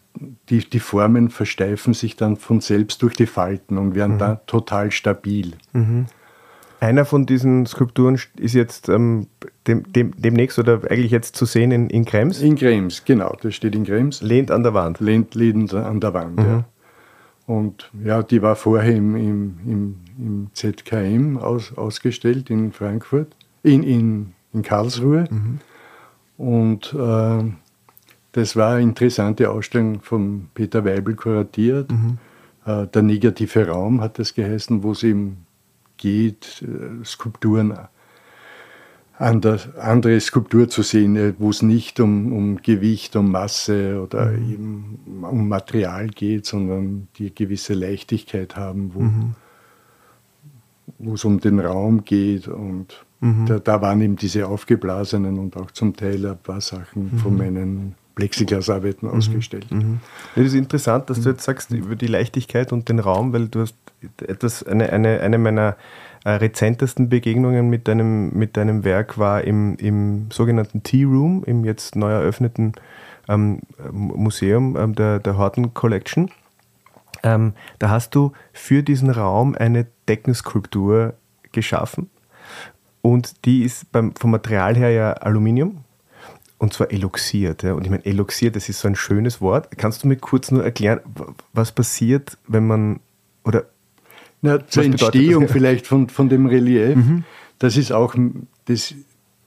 [0.49, 4.19] die, die Formen versteifen sich dann von selbst durch die Falten und werden mhm.
[4.19, 5.53] dann total stabil.
[5.73, 6.05] Mhm.
[6.79, 9.27] Einer von diesen Skulpturen ist jetzt ähm,
[9.65, 12.41] dem, dem, demnächst oder eigentlich jetzt zu sehen in, in Krems?
[12.41, 14.21] In Krems, genau, das steht in Krems.
[14.21, 14.99] Lehnt an der Wand.
[14.99, 16.45] Lehnt, lehnt an der Wand, mhm.
[16.45, 16.65] ja.
[17.47, 23.83] Und ja, die war vorher im, im, im, im ZKM aus, ausgestellt in Frankfurt, in,
[23.83, 25.27] in, in Karlsruhe.
[25.29, 25.59] Mhm.
[26.37, 27.43] Und äh,
[28.31, 31.91] das war eine interessante Ausstellung von Peter Weibel kuratiert.
[31.91, 32.17] Mhm.
[32.65, 35.45] Äh, der negative Raum hat das geheißen, wo es eben
[35.97, 37.77] geht, äh, Skulpturen
[39.17, 44.51] andere Skulptur zu sehen, äh, wo es nicht um, um Gewicht, um Masse oder mhm.
[44.51, 49.35] eben um Material geht, sondern die gewisse Leichtigkeit haben, wo, mhm.
[50.99, 52.47] wo es um den Raum geht.
[52.47, 53.45] Und mhm.
[53.45, 57.37] da, da, waren eben diese aufgeblasenen und auch zum Teil ein paar Sachen von mhm.
[57.37, 59.15] meinen Plexiglasarbeiten mhm.
[59.15, 59.71] ausgestellt.
[59.71, 59.99] Mhm.
[60.35, 63.47] Ja, das ist interessant, dass du jetzt sagst über die Leichtigkeit und den Raum, weil
[63.47, 63.77] du hast
[64.21, 65.77] etwas, eine, eine, eine meiner
[66.25, 71.63] äh, rezentesten Begegnungen mit deinem, mit deinem Werk war im, im sogenannten Tea Room, im
[71.63, 72.73] jetzt neu eröffneten
[73.29, 73.61] ähm,
[73.91, 76.31] Museum ähm, der, der Horton Collection.
[77.21, 81.13] Ähm, da hast du für diesen Raum eine Deckenskulptur
[81.51, 82.09] geschaffen
[83.03, 85.83] und die ist beim, vom Material her ja Aluminium
[86.57, 87.61] und zwar eloxiert.
[87.61, 87.73] Ja.
[87.73, 89.77] Und ich meine, eloxiert, das ist so ein schönes Wort.
[89.77, 91.01] Kannst du mir kurz nur erklären,
[91.53, 92.99] was passiert, wenn man,
[93.43, 93.65] oder
[94.45, 97.23] na, zur Entstehung vielleicht von, von dem Relief, mhm.
[97.59, 98.15] das ist auch,
[98.65, 98.93] das,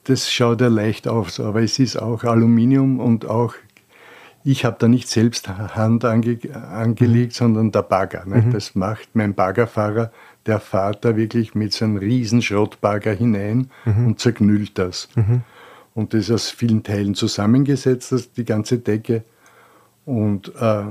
[0.05, 3.55] das schaut ja leicht aus, aber es ist auch Aluminium und auch,
[4.45, 7.37] ich habe da nicht selbst Hand ange, angelegt, mhm.
[7.37, 8.25] sondern der Bagger.
[8.25, 8.43] Ne?
[8.43, 8.53] Mhm.
[8.53, 10.11] Das macht mein Baggerfahrer,
[10.47, 14.07] der fährt da wirklich mit so einem riesen Schrottbagger hinein mhm.
[14.07, 15.09] und zerknüllt das.
[15.15, 15.43] Mhm.
[15.95, 19.25] Und das ist aus vielen Teilen zusammengesetzt, das, die ganze Decke.
[20.07, 20.85] Und äh,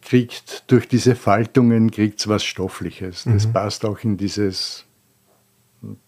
[0.00, 3.24] kriegt durch diese Faltungen kriegt's was Stoffliches.
[3.24, 3.52] Das mhm.
[3.52, 4.84] passt auch in dieses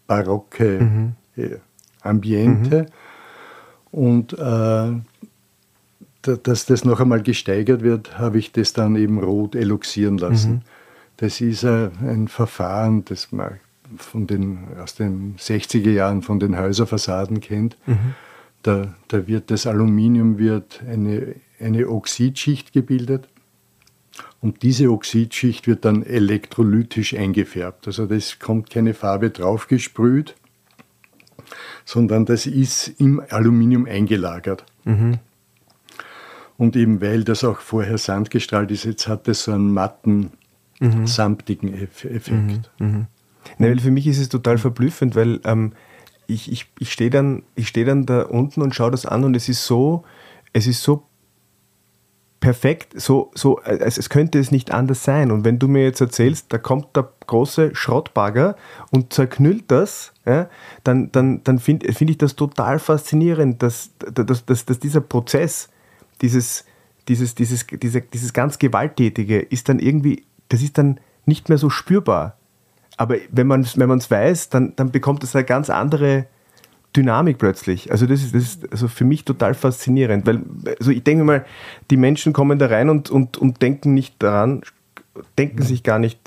[0.06, 1.12] barocke mhm.
[1.36, 1.56] Äh,
[2.02, 2.82] Ambiente.
[2.82, 3.98] Mhm.
[3.98, 4.92] Und äh,
[6.22, 10.52] dass das noch einmal gesteigert wird, habe ich das dann eben rot eloxieren lassen.
[10.52, 10.62] Mhm.
[11.18, 13.60] Das ist ein Verfahren, das man
[13.98, 17.76] von den, aus den 60er Jahren von den Häuserfassaden kennt.
[17.86, 18.14] Mhm.
[18.62, 23.28] Da, da, wird das Aluminium wird eine, eine Oxidschicht gebildet
[24.44, 27.86] und diese Oxidschicht wird dann elektrolytisch eingefärbt.
[27.86, 30.34] Also das kommt keine Farbe draufgesprüht,
[31.86, 34.66] sondern das ist im Aluminium eingelagert.
[34.84, 35.18] Mhm.
[36.58, 40.32] Und eben weil das auch vorher sandgestrahlt ist, jetzt hat das so einen matten,
[40.78, 41.06] mhm.
[41.06, 42.70] samtigen Effekt.
[42.78, 43.06] Mhm.
[43.56, 45.72] Na, weil für mich ist es total verblüffend, weil ähm,
[46.26, 49.48] ich, ich, ich stehe dann, steh dann da unten und schaue das an und es
[49.48, 50.04] ist so,
[50.52, 51.06] es ist so
[52.44, 55.30] perfekt, so, so es, es könnte es nicht anders sein.
[55.30, 58.54] Und wenn du mir jetzt erzählst, da kommt der große Schrottbagger
[58.90, 60.50] und zerknüllt das, ja,
[60.84, 65.70] dann, dann, dann finde find ich das total faszinierend, dass, dass, dass, dass dieser Prozess,
[66.20, 66.66] dieses,
[67.08, 71.70] dieses, dieses, diese, dieses ganz Gewalttätige ist dann irgendwie, das ist dann nicht mehr so
[71.70, 72.36] spürbar.
[72.98, 76.26] Aber wenn man es wenn weiß, dann, dann bekommt es eine ganz andere
[76.96, 77.90] Dynamik plötzlich.
[77.90, 80.42] Also das ist, das ist also für mich total faszinierend, weil
[80.78, 81.44] also ich denke mal,
[81.90, 84.62] die Menschen kommen da rein und, und, und denken nicht daran,
[85.38, 86.18] denken sich gar nicht,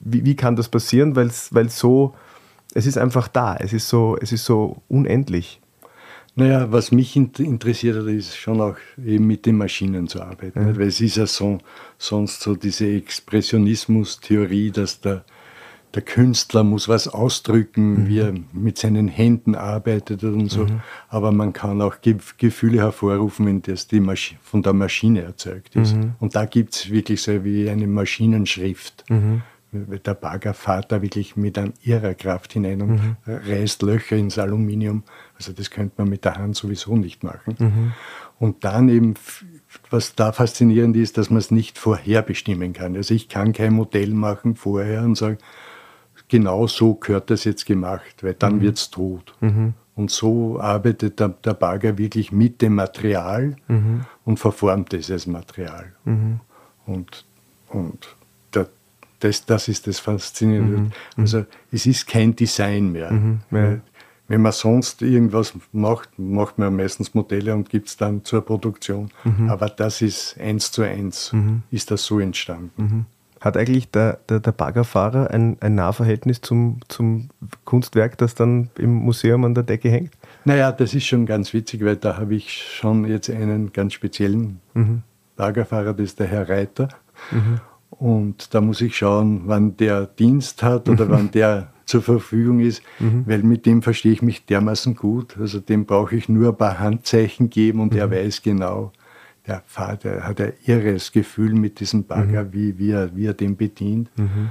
[0.00, 2.14] wie, wie kann das passieren, weil es so,
[2.74, 5.60] es ist einfach da, es ist so, es ist so unendlich.
[6.34, 10.68] Naja, was mich interessiert hat, ist schon auch eben mit den Maschinen zu arbeiten.
[10.68, 10.76] Ja.
[10.76, 11.58] Weil es ist ja so,
[11.98, 15.24] sonst so diese Expressionismus-Theorie, dass der,
[15.94, 18.08] der Künstler muss was ausdrücken, mhm.
[18.08, 20.64] wie er mit seinen Händen arbeitet und so.
[20.64, 20.80] Mhm.
[21.08, 21.96] Aber man kann auch
[22.38, 25.94] Gefühle hervorrufen, wenn das die Masch von der Maschine erzeugt ist.
[25.94, 26.14] Mhm.
[26.18, 29.04] Und da gibt es wirklich so wie eine Maschinenschrift.
[29.08, 29.42] Mhm.
[29.72, 33.16] Der Bagger fährt da wirklich mit an ihrer Kraft hinein und mhm.
[33.24, 35.02] reißt Löcher ins Aluminium.
[35.36, 37.56] Also das könnte man mit der Hand sowieso nicht machen.
[37.58, 37.92] Mhm.
[38.38, 39.14] Und dann eben,
[39.88, 42.96] was da faszinierend ist, dass man es nicht vorherbestimmen kann.
[42.96, 45.38] Also ich kann kein Modell machen vorher und sagen,
[46.32, 48.60] genau so gehört das jetzt gemacht, weil dann mhm.
[48.62, 49.34] wird es tot.
[49.42, 49.74] Mhm.
[49.94, 54.06] Und so arbeitet der, der, Bagger wirklich mit dem Material mhm.
[54.24, 55.92] und verformt es als Material.
[56.06, 56.40] Mhm.
[56.86, 57.26] Und,
[57.68, 58.16] und
[58.54, 58.66] der,
[59.20, 60.78] das, das ist das Faszinierende.
[60.78, 60.92] Mhm.
[61.18, 63.12] Also es ist kein Design mehr.
[63.50, 63.78] Ja.
[64.28, 69.10] Wenn man sonst irgendwas macht, macht man meistens Modelle und gibt es dann zur Produktion.
[69.48, 71.34] Aber das ist eins zu eins,
[71.70, 73.04] ist das so entstanden.
[73.42, 77.28] Hat eigentlich der, der, der Baggerfahrer ein, ein Nahverhältnis zum, zum
[77.64, 80.12] Kunstwerk, das dann im Museum an der Decke hängt?
[80.44, 84.60] Naja, das ist schon ganz witzig, weil da habe ich schon jetzt einen ganz speziellen
[84.74, 85.02] mhm.
[85.34, 86.88] Baggerfahrer, das ist der Herr Reiter.
[87.32, 87.60] Mhm.
[87.90, 92.80] Und da muss ich schauen, wann der Dienst hat oder wann der zur Verfügung ist,
[93.00, 93.24] mhm.
[93.26, 95.36] weil mit dem verstehe ich mich dermaßen gut.
[95.40, 98.12] Also dem brauche ich nur ein paar Handzeichen geben und er mhm.
[98.12, 98.92] weiß genau,
[99.46, 102.52] der Vater hat ein irres Gefühl mit diesem Bagger, mhm.
[102.52, 104.10] wie, wie, er, wie er den bedient.
[104.16, 104.50] Mhm.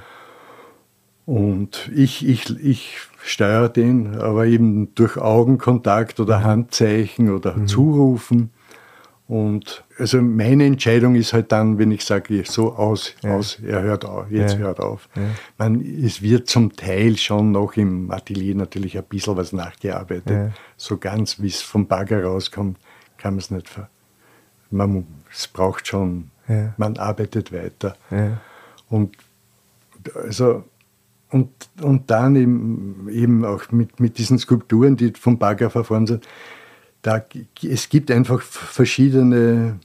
[1.26, 6.44] Und ich, ich, ich steuere den, aber eben durch Augenkontakt oder.
[6.44, 7.68] Handzeichen oder mhm.
[7.68, 8.50] Zurufen.
[9.28, 13.36] Und also meine Entscheidung ist halt dann, wenn ich sage, so aus, ja.
[13.36, 14.60] aus, er hört auf, jetzt ja.
[14.60, 15.08] hört auf.
[15.16, 15.22] Ja.
[15.58, 20.52] Man, es wird zum Teil schon noch im Atelier natürlich ein bisschen was nachgearbeitet.
[20.76, 22.78] So ganz, wie es vom Bagger rauskommt,
[23.18, 23.90] kann man es nicht ver
[24.72, 26.74] man, es braucht schon, ja.
[26.78, 27.96] man arbeitet weiter.
[28.10, 28.40] Ja.
[28.90, 29.16] Und,
[30.16, 30.64] also,
[31.30, 31.50] und,
[31.82, 36.28] und dann eben, eben auch mit, mit diesen Skulpturen, die vom Bagger verformt sind,
[37.02, 37.24] da,
[37.64, 39.80] es gibt einfach verschiedene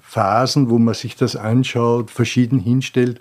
[0.00, 3.20] Phasen, wo man sich das anschaut, verschieden hinstellt.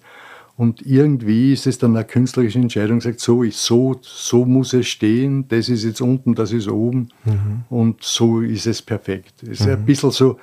[0.55, 5.47] Und irgendwie ist es dann eine künstlerische Entscheidung, sagt, so, so, so muss es stehen,
[5.47, 7.63] das ist jetzt unten, das ist oben mhm.
[7.69, 9.41] und so ist es perfekt.
[9.41, 9.73] Es ist mhm.
[9.73, 10.37] ein bisschen so,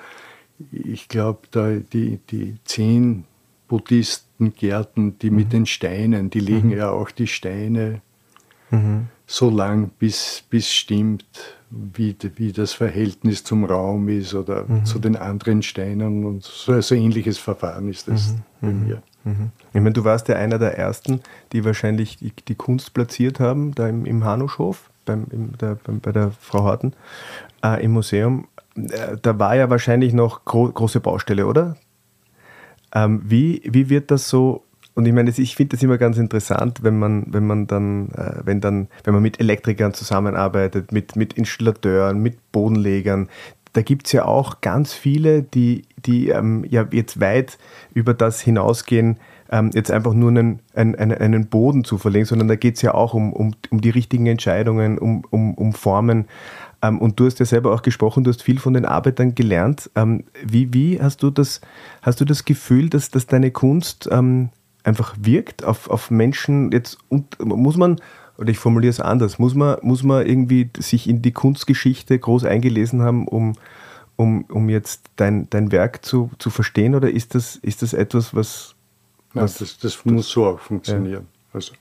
[0.72, 3.24] ich glaube, da die, die zehn
[3.68, 5.36] Buddhistengärten, die mhm.
[5.36, 6.76] mit den Steinen, die legen mhm.
[6.76, 8.02] ja auch die Steine
[8.70, 9.08] mhm.
[9.26, 11.24] so lang, bis, bis stimmt,
[11.70, 14.84] wie, wie das Verhältnis zum Raum ist oder mhm.
[14.84, 16.24] zu den anderen Steinen.
[16.24, 18.42] Und so ein so ähnliches Verfahren ist das mhm.
[18.60, 18.86] bei mhm.
[18.86, 19.02] mir.
[19.72, 21.20] Ich meine, du warst ja einer der ersten,
[21.52, 26.00] die wahrscheinlich die, die Kunst platziert haben, da im, im Hanuschhof, beim, im, der, beim,
[26.00, 26.94] bei der Frau Harten,
[27.62, 28.48] äh, im Museum.
[28.86, 31.76] Äh, da war ja wahrscheinlich noch gro große Baustelle, oder?
[32.94, 34.64] Ähm, wie, wie wird das so?
[34.94, 38.40] Und ich meine, ich finde das immer ganz interessant, wenn man, wenn man dann, äh,
[38.44, 43.28] wenn dann, wenn man mit Elektrikern zusammenarbeitet, mit, mit Installateuren, mit Bodenlegern.
[43.72, 47.56] Da gibt es ja auch ganz viele, die, die ähm, ja jetzt weit
[47.94, 49.18] über das hinausgehen,
[49.52, 52.94] ähm, jetzt einfach nur einen, einen, einen Boden zu verlegen, sondern da geht es ja
[52.94, 56.26] auch um, um, um die richtigen Entscheidungen, um, um, um Formen.
[56.82, 59.90] Ähm, und du hast ja selber auch gesprochen, du hast viel von den Arbeitern gelernt.
[59.94, 61.60] Ähm, wie, wie hast du das,
[62.02, 64.50] hast du das Gefühl, dass, dass deine Kunst ähm,
[64.82, 68.00] einfach wirkt auf, auf Menschen jetzt und muss man,
[68.38, 72.44] oder ich formuliere es anders, muss man, muss man irgendwie sich in die Kunstgeschichte groß
[72.44, 73.54] eingelesen haben, um,
[74.16, 76.94] um, um jetzt dein, dein Werk zu, zu verstehen?
[76.94, 78.74] Oder ist das, ist das etwas, was.
[79.34, 81.12] was Nein, das, das muss so auch funktionieren.
[81.12, 81.20] Ja.
[81.52, 81.72] Also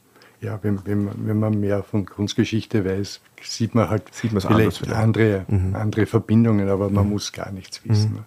[0.41, 4.78] ja, wenn, wenn, man, wenn man mehr von Kunstgeschichte weiß, sieht man halt sieht vielleicht,
[4.78, 5.75] vielleicht, Andere, mhm.
[5.75, 7.12] andere Verbindungen, aber man mhm.
[7.12, 8.25] muss gar nichts wissen.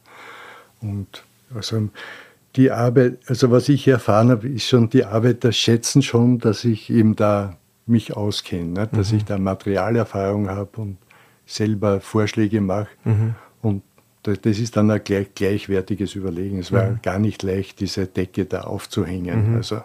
[0.80, 0.90] Mhm.
[0.90, 1.88] Und also
[2.56, 6.90] die Arbeit, also was ich erfahren habe, ist schon, die Arbeiter schätzen schon, dass ich
[6.90, 8.88] eben da mich auskenne, ne?
[8.92, 9.26] dass ich mhm.
[9.26, 10.98] da Materialerfahrung habe und
[11.46, 12.88] selber Vorschläge mache.
[13.04, 13.34] Mhm.
[13.62, 13.82] Und
[14.22, 16.58] das ist dann ein gleich, gleichwertiges Überlegen.
[16.58, 16.98] Es war mhm.
[17.02, 19.56] gar nicht leicht, diese Decke da aufzuhängen.
[19.56, 19.82] Also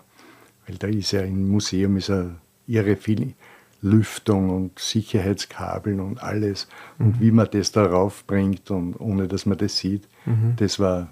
[0.68, 2.26] weil da ist ja im Museum ist ja
[2.68, 3.34] irre viel
[3.82, 6.68] Lüftung und Sicherheitskabeln und alles.
[7.00, 7.22] Und mhm.
[7.22, 10.54] wie man das darauf bringt und ohne dass man das sieht, mhm.
[10.58, 11.10] das, war,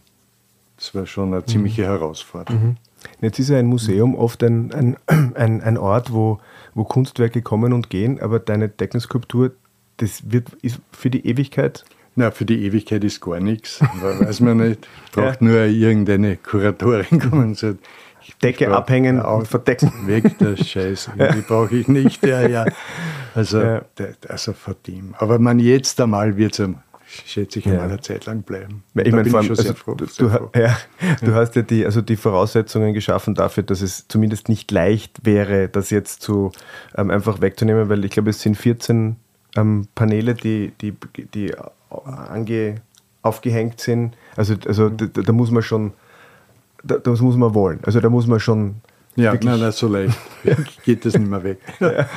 [0.77, 1.85] das war schon eine ziemliche mhm.
[1.85, 2.63] Herausforderung.
[2.63, 2.77] Mhm.
[3.21, 4.97] Jetzt ist ja ein Museum oft ein, ein,
[5.35, 6.39] ein, ein Ort, wo,
[6.73, 9.51] wo Kunstwerke kommen und gehen, aber deine Deckenskulptur,
[9.97, 11.85] das wird, ist für die Ewigkeit
[12.17, 13.81] na, für die Ewigkeit ist gar nichts.
[14.01, 14.87] Weiß man nicht.
[15.11, 15.47] Braucht ja.
[15.47, 17.79] nur irgendeine Kuratorin kommen und sagt,
[18.41, 19.91] Decke brauch, abhängen ja, und verdecken.
[20.05, 22.25] Weg der Scheiße, die brauche ich nicht.
[22.25, 22.65] Ja, ja.
[23.33, 23.81] Also, ja.
[24.27, 24.53] also
[24.88, 25.15] dem.
[25.17, 26.69] Aber man jetzt einmal wird es
[27.25, 27.73] schätze ich, ja.
[27.73, 28.83] einmal eine Zeit lang bleiben.
[28.95, 30.77] Ich meine, vor allem, also, froh, du, du, ja,
[31.21, 35.69] du hast ja die, also die Voraussetzungen geschaffen dafür, dass es zumindest nicht leicht wäre,
[35.69, 36.51] das jetzt zu
[36.97, 39.15] ähm, einfach wegzunehmen, weil ich glaube, es sind 14
[39.55, 40.93] ähm, Paneele, die, die,
[41.33, 41.53] die
[42.05, 42.81] ange,
[43.21, 44.15] aufgehängt sind.
[44.35, 44.97] Also, also mhm.
[44.97, 45.93] da, da muss man schon
[46.85, 47.79] das muss man wollen.
[47.83, 48.75] Also da muss man schon.
[49.15, 50.17] Ja, nein, nein, so leicht
[50.83, 51.59] geht das nicht mehr weg.
[51.79, 52.07] ja.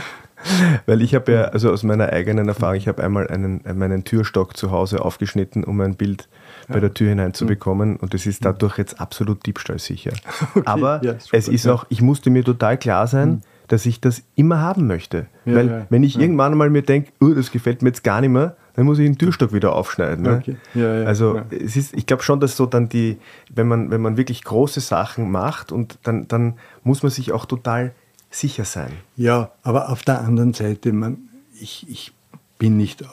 [0.86, 4.56] Weil ich habe ja, also aus meiner eigenen Erfahrung, ich habe einmal einen, meinen Türstock
[4.56, 6.28] zu Hause aufgeschnitten, um ein Bild
[6.68, 6.74] ja.
[6.74, 10.12] bei der Tür hineinzubekommen und es ist dadurch jetzt absolut diebstahlsicher.
[10.54, 10.62] Okay.
[10.64, 13.40] Aber ja, es ist auch, ich musste mir total klar sein, mhm.
[13.66, 15.26] dass ich das immer haben möchte.
[15.44, 16.20] Ja, Weil ja, wenn ich ja.
[16.20, 19.06] irgendwann einmal mir denke, uh, das gefällt mir jetzt gar nicht mehr, dann muss ich
[19.06, 20.22] den Türstock wieder aufschneiden.
[20.22, 20.36] Ne?
[20.40, 20.56] Okay.
[20.72, 21.46] Ja, ja, also ja.
[21.50, 23.16] es ist, ich glaube schon, dass so dann die,
[23.52, 27.44] wenn man, wenn man wirklich große Sachen macht und dann, dann muss man sich auch
[27.44, 27.92] total
[28.30, 28.92] sicher sein.
[29.16, 31.28] Ja, aber auf der anderen Seite, man,
[31.60, 32.12] ich, ich
[32.60, 33.06] bin nicht äh,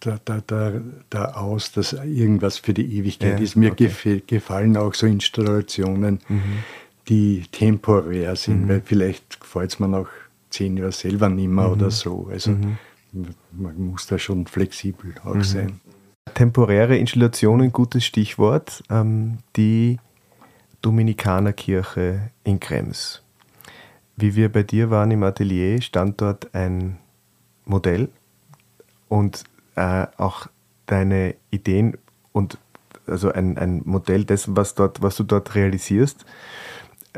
[0.00, 0.72] da, da, da,
[1.10, 3.54] da aus, dass irgendwas für die Ewigkeit ist.
[3.54, 4.20] Mir okay.
[4.26, 6.18] gefallen auch so Installationen,
[7.06, 10.08] die temporär sind, weil vielleicht gefällt es mir nach
[10.50, 12.28] zehn Jahren selber nicht mehr oder so.
[12.32, 12.56] Also
[13.52, 15.80] man muss da schon flexibel auch sein.
[16.34, 18.82] Temporäre Installationen, gutes Stichwort.
[18.90, 19.98] Ähm, die
[20.82, 23.22] Dominikanerkirche in Krems.
[24.16, 26.98] Wie wir bei dir waren im Atelier, stand dort ein
[27.64, 28.10] Modell
[29.08, 29.44] und
[29.76, 30.46] äh, auch
[30.86, 31.96] deine Ideen
[32.32, 32.58] und
[33.06, 36.24] also ein, ein Modell dessen, was, dort, was du dort realisierst.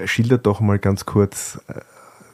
[0.05, 1.81] Schilder doch mal ganz kurz, äh,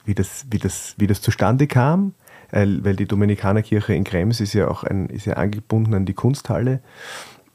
[0.05, 2.15] wie das, wie das, wie das zustande kam,
[2.53, 6.81] weil die Dominikanerkirche in Krems ist ja auch ein, ist ja angebunden an die Kunsthalle.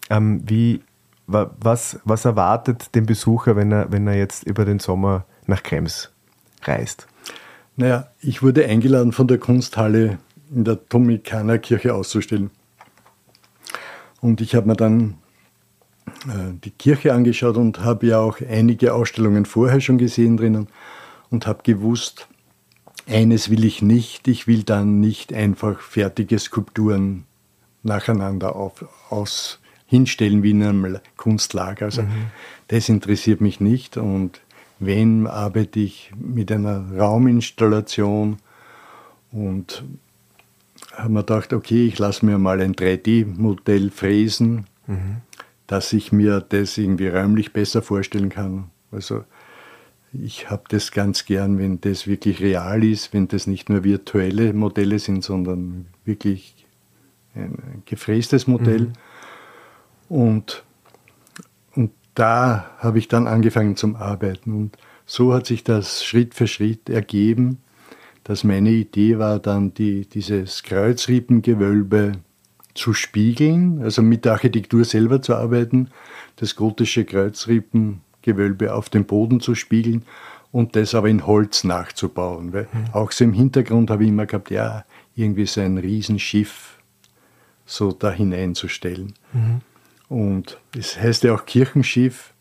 [0.10, 0.81] Ähm, wie,
[1.27, 5.62] wa, was, was erwartet den Besucher, wenn er, wenn er jetzt über den Sommer nach
[5.62, 6.12] Krems
[6.63, 7.07] reist?
[7.75, 10.17] Naja, ich wurde eingeladen von der Kunsthalle
[10.53, 12.49] in der Dominikanerkirche auszustellen.
[14.19, 15.15] Und ich habe mir dann
[16.25, 20.67] äh, die Kirche angeschaut und habe ja auch einige Ausstellungen vorher schon gesehen drinnen
[21.29, 22.27] und habe gewusst,
[23.08, 27.26] eines will ich nicht, ich will dann nicht einfach fertige Skulpturen
[27.84, 31.86] nacheinander auf, aus, hinstellen wie in einem Kunstlager.
[31.86, 32.04] Also
[32.67, 34.41] das interessiert mich nicht und
[34.80, 38.38] wenn arbeite ich mit einer Rauminstallation
[39.32, 39.84] und
[40.93, 44.67] habe mir gedacht, okay, ich lasse mir mal ein 3D-Modell fräsen,
[45.67, 48.70] dass ich mir das irgendwie räumlich besser vorstellen kann.
[48.91, 49.24] Also
[50.23, 54.53] ich habe das ganz gern, wenn das wirklich real ist, wenn das nicht nur virtuelle
[54.53, 56.65] Modelle sind, sondern wirklich
[57.36, 58.93] ein gefrästes Modell.
[60.10, 60.63] Und,
[61.75, 64.53] und da habe ich dann angefangen zum Arbeiten.
[64.53, 67.60] Und so hat sich das Schritt für Schritt ergeben,
[68.23, 72.13] dass meine Idee war dann, die, dieses Kreuzrippengewölbe
[72.73, 75.89] zu spiegeln, also mit der Architektur selber zu arbeiten,
[76.36, 77.06] das gotische
[78.28, 80.04] Kreuzrippengewölbe auf dem Boden zu spiegeln
[80.52, 82.54] und das aber in Holz nachzubauen.
[82.54, 84.86] Weil auch so im Hintergrund habe ich immer gehabt, ja,
[85.16, 86.78] irgendwie so ein Riesenschiff
[87.66, 89.13] so da hineinzustellen.
[90.10, 92.34] Und es heißt ja auch Kirchenschiff.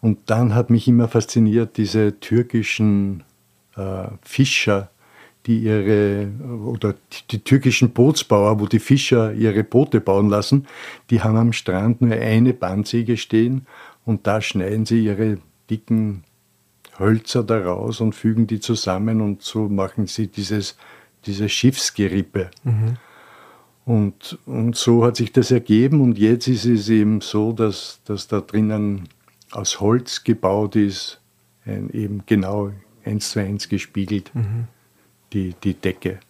[0.00, 3.24] Und dann hat mich immer fasziniert diese türkischen
[3.76, 4.90] äh, Fischer,
[5.46, 6.28] die ihre,
[6.64, 10.66] oder die, die türkischen Bootsbauer, wo die Fischer ihre Boote bauen lassen,
[11.10, 13.66] die haben am Strand nur eine Bandsäge stehen
[14.06, 15.38] und da schneiden sie ihre
[15.68, 16.24] dicken
[16.98, 20.78] Hölzer daraus und fügen die zusammen und so machen sie dieses,
[21.26, 22.50] dieses Schiffsgerippe.
[23.84, 28.26] Und, und so hat sich das ergeben und jetzt ist es eben so, dass, dass
[28.28, 29.08] da drinnen
[29.52, 31.20] aus Holz gebaut ist,
[31.64, 32.72] ein, eben genau
[33.04, 34.32] eins zu eins gespiegelt,
[35.32, 36.20] die, die Decke.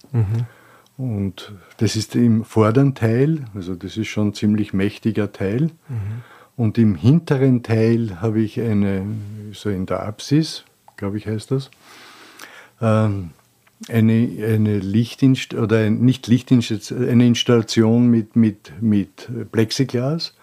[0.99, 5.71] Und das ist im vorderen Teil, also das ist schon ein ziemlich mächtiger Teil.
[6.57, 9.07] Und im hinteren Teil habe ich eine,
[9.53, 10.65] so in der Apsis,
[10.97, 11.71] glaube ich heißt das,
[12.81, 13.31] ähm,
[13.89, 20.35] eine, eine Lichtinst oder ein, nicht Lichtinstallation, eine Installation mit, mit, mit Plexiglas.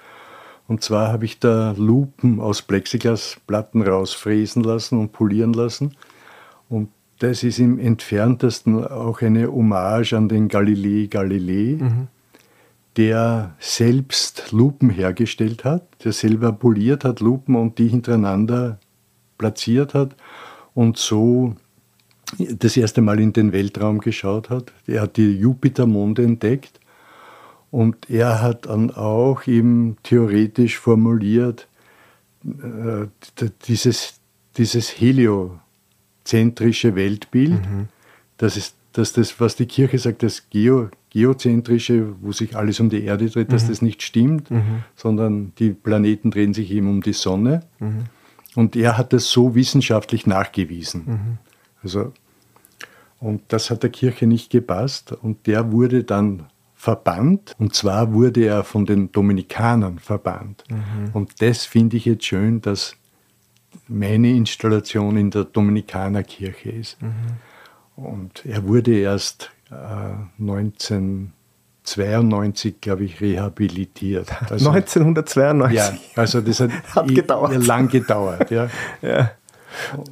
[0.67, 5.95] Und zwar habe ich da Lupen aus Plexiglasplatten rausfräsen lassen und polieren lassen.
[6.69, 11.79] Und das ist im entferntesten auch eine Hommage an den Galilei Galilei,
[12.97, 18.79] der selbst Lupen hergestellt hat, der selber poliert hat Lupen und die hintereinander
[19.37, 20.15] platziert hat
[20.73, 21.55] und so
[22.37, 24.71] das erste Mal in den Weltraum geschaut hat.
[24.87, 26.79] Er hat die Jupitermonde entdeckt
[27.71, 31.67] und er hat dann auch eben theoretisch formuliert,
[32.45, 33.07] äh,
[33.67, 34.19] dieses,
[34.57, 37.59] dieses heliozentrische Weltbild,
[38.37, 42.89] das ist dass das, was die Kirche sagt, das Geo, geozentrische, wo sich alles um
[42.89, 44.49] die Erde dreht, dass das nicht stimmt,
[44.95, 47.61] sondern die Planeten drehen sich eben um die Sonne.
[48.55, 51.37] Und er hat das so wissenschaftlich nachgewiesen.
[51.83, 52.11] Also,
[53.19, 58.43] und das hat der Kirche nicht gepasst und der wurde dann verbannt und zwar wurde
[58.43, 60.65] er von den Dominikanern verbannt.
[61.13, 62.97] Und das finde ich jetzt schön, dass
[63.87, 66.97] meine Installation in der Dominikanerkirche ist.
[67.95, 69.51] Und er wurde erst
[70.39, 74.29] 1992, glaube ich, rehabilitiert.
[74.49, 75.77] Also, 1992.
[75.77, 77.65] ja, also das hat, Hat gedauert.
[77.65, 78.51] lang gedauert.
[78.51, 78.69] Ja.
[79.01, 79.31] Ja.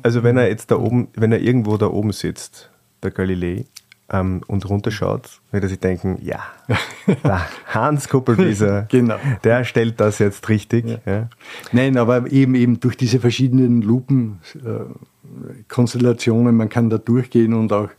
[0.02, 2.72] Also wenn er jetzt da oben, wenn er irgendwo da oben sitzt,
[3.04, 3.68] der Galilei,
[4.12, 6.42] ähm, und runterschaut, wird er sich denken, ja,
[7.24, 9.16] der Hans Kuppelwieser, genau.
[9.44, 10.86] der stellt das jetzt richtig.
[10.86, 11.00] Ja.
[11.06, 11.30] Ja.
[11.72, 17.90] Nein, aber eben, eben durch diese verschiedenen Lupenkonstellationen, äh, man kann da durchgehen und auch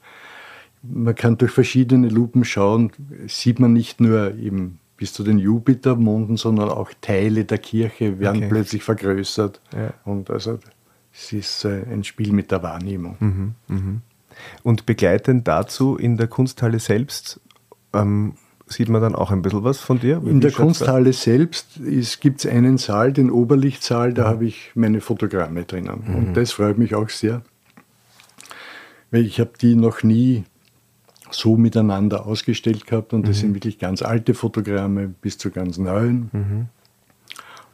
[0.82, 2.92] man kann durch verschiedene Lupen schauen,
[3.26, 8.38] sieht man nicht nur eben bis zu den Jupitermonden, sondern auch Teile der Kirche werden
[8.38, 8.48] okay.
[8.48, 9.60] plötzlich vergrößert.
[9.74, 9.94] Ja.
[10.04, 10.58] Und also
[11.12, 13.16] es ist äh, ein Spiel mit der Wahrnehmung.
[13.18, 14.00] Mhm, mh.
[14.62, 17.40] Und begleitend dazu in der Kunsthalle selbst
[17.92, 18.34] ähm,
[18.66, 20.24] sieht man dann auch ein bisschen was von dir?
[20.24, 21.12] Wie in der Kunsthalle da?
[21.12, 21.80] selbst
[22.20, 24.28] gibt es einen Saal, den Oberlichtsaal, da mhm.
[24.28, 26.04] habe ich meine Fotogramme drinnen.
[26.06, 26.14] Mhm.
[26.14, 27.42] Und das freut mich auch sehr,
[29.10, 30.44] weil ich habe die noch nie
[31.34, 33.40] so miteinander ausgestellt gehabt und das mhm.
[33.40, 36.30] sind wirklich ganz alte Fotogramme bis zu ganz neuen.
[36.32, 36.66] Mhm.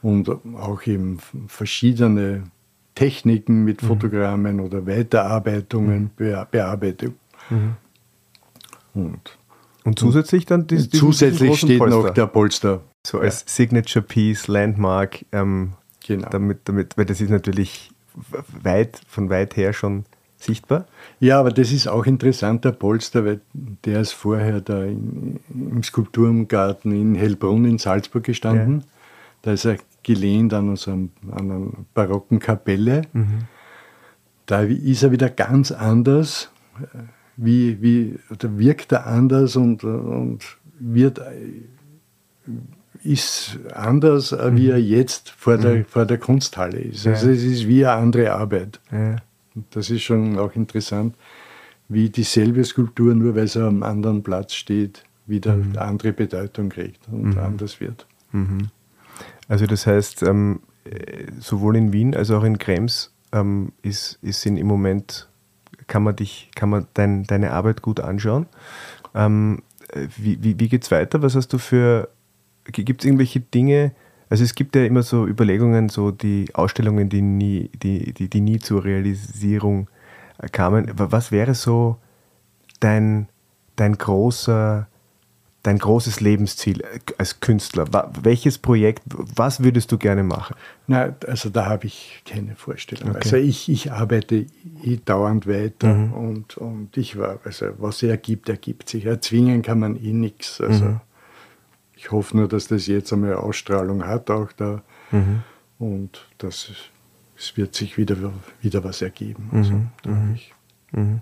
[0.00, 2.44] Und auch eben verschiedene
[2.94, 3.86] Techniken mit mhm.
[3.86, 6.10] Fotogrammen oder Weiterarbeitungen, mhm.
[6.16, 7.14] Be Bearbeitung.
[7.50, 7.76] Mhm.
[8.94, 9.38] Und,
[9.84, 12.02] und zusätzlich dann dies, Zusätzlich steht Polster.
[12.02, 12.82] noch der Polster.
[13.06, 13.46] So als ja.
[13.46, 16.28] Signature Piece, Landmark, ähm, genau.
[16.28, 17.90] damit, damit, weil das ist natürlich
[18.62, 20.04] weit, von weit her schon
[20.38, 20.86] sichtbar.
[21.20, 23.40] Ja, aber das ist auch interessant, der Polster, weil
[23.84, 28.80] der ist vorher da in, im Skulpturgarten in Hellbrunn in Salzburg gestanden.
[28.80, 28.86] Ja.
[29.42, 33.02] Da ist er gelehnt an, einem, an einer barocken Kapelle.
[33.12, 33.40] Mhm.
[34.46, 36.50] Da ist er wieder ganz anders,
[37.36, 40.40] wie, wie, oder wirkt er anders und, und
[40.78, 41.20] wird,
[43.04, 44.56] ist anders, mhm.
[44.56, 45.84] wie er jetzt vor der, mhm.
[45.84, 47.04] vor der Kunsthalle ist.
[47.04, 47.12] Ja.
[47.12, 48.80] Also es ist wie eine andere Arbeit.
[48.90, 49.16] Ja.
[49.70, 51.14] Das ist schon auch interessant,
[51.88, 55.70] wie dieselbe Skulptur, nur weil sie am anderen Platz steht, wieder mhm.
[55.70, 57.38] eine andere Bedeutung kriegt und mhm.
[57.38, 58.06] anders wird.
[58.32, 58.68] Mhm.
[59.48, 60.60] Also das heißt, ähm,
[61.40, 65.28] sowohl in Wien als auch in Krems ähm, ist, ist in, im Moment,
[65.86, 68.46] kann man dich, kann man dein, deine Arbeit gut anschauen.
[69.14, 69.62] Ähm,
[70.16, 71.22] wie wie, wie geht es weiter?
[71.22, 72.10] Was hast du für,
[72.64, 73.92] gibt es irgendwelche Dinge,
[74.30, 78.40] also es gibt ja immer so Überlegungen, so die Ausstellungen, die nie, die, die, die
[78.40, 79.88] nie zur Realisierung
[80.52, 80.92] kamen.
[80.96, 81.98] Was wäre so
[82.80, 83.28] dein,
[83.76, 84.86] dein großer
[85.62, 87.86] dein großes Lebensziel äh, als Künstler?
[88.22, 90.56] Welches Projekt, was würdest du gerne machen?
[90.86, 93.10] Na, also da habe ich keine Vorstellung.
[93.10, 93.20] Okay.
[93.22, 94.46] Also ich, ich arbeite
[95.04, 96.12] dauernd weiter mhm.
[96.14, 99.04] und, und ich war, also was er ergibt, ergibt sich.
[99.04, 100.60] Erzwingen kann man eh nichts.
[100.60, 101.00] Also mhm.
[101.98, 105.42] Ich hoffe nur, dass das jetzt einmal Ausstrahlung hat auch da mhm.
[105.78, 106.70] und dass
[107.36, 108.16] es wird sich wieder,
[108.60, 109.50] wieder was ergeben.
[109.52, 109.90] Also, mhm.
[110.04, 110.34] Mhm.
[110.34, 110.54] ich.
[110.92, 111.20] Mhm.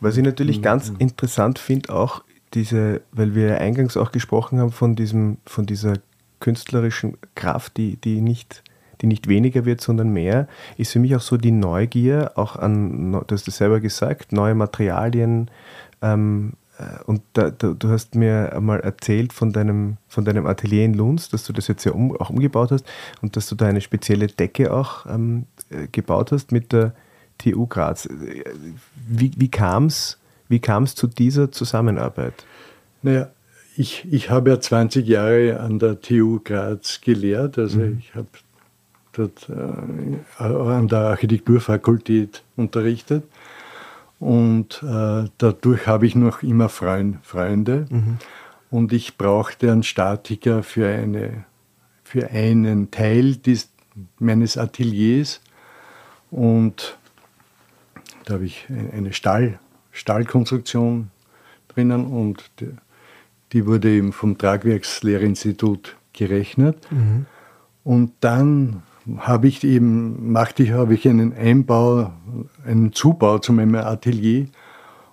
[0.00, 2.24] Was ich natürlich ganz interessant finde, auch
[2.54, 5.94] diese, weil wir eingangs auch gesprochen haben von, diesem, von dieser
[6.40, 8.64] künstlerischen Kraft, die, die, nicht,
[9.02, 13.12] die nicht weniger wird, sondern mehr, ist für mich auch so die Neugier, auch an,
[13.12, 15.50] du hast es selber gesagt, neue Materialien.
[16.02, 16.59] Ähm, äh,
[17.06, 21.28] und da, da, du hast mir einmal erzählt von deinem, von deinem Atelier in Lunds,
[21.28, 22.86] dass du das jetzt ja um, auch umgebaut hast
[23.20, 26.94] und dass du da eine spezielle Decke auch ähm, äh, gebaut hast mit der
[27.38, 28.08] TU Graz.
[29.08, 30.20] Wie, wie kam es
[30.50, 32.34] wie kam es zu dieser Zusammenarbeit?
[33.02, 33.30] Naja,
[33.76, 37.56] ich, ich habe ja 20 Jahre an der TU Graz gelehrt.
[37.56, 37.98] Also mhm.
[38.00, 38.26] ich habe
[39.12, 43.22] dort äh, an der Architekturfakultät unterrichtet.
[44.20, 47.86] Und äh, dadurch habe ich noch immer Freund, Freunde.
[47.88, 48.18] Mhm.
[48.70, 51.44] Und ich brauchte einen Statiker für, eine,
[52.04, 53.70] für einen Teil des,
[54.18, 55.40] meines Ateliers.
[56.30, 56.98] Und
[58.26, 59.58] da habe ich eine Stall,
[59.90, 61.10] Stahlkonstruktion
[61.68, 62.68] drinnen und die,
[63.52, 66.86] die wurde eben vom Tragwerkslehrerinstitut gerechnet.
[66.92, 67.24] Mhm.
[67.84, 68.82] Und dann
[69.18, 72.12] habe ich eben, machte ich, habe ich einen Einbau,
[72.64, 74.46] einen Zubau zu meinem Atelier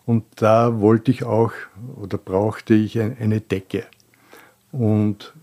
[0.05, 1.51] und da wollte ich auch
[1.95, 3.85] oder brauchte ich eine Decke.
[4.71, 5.33] Und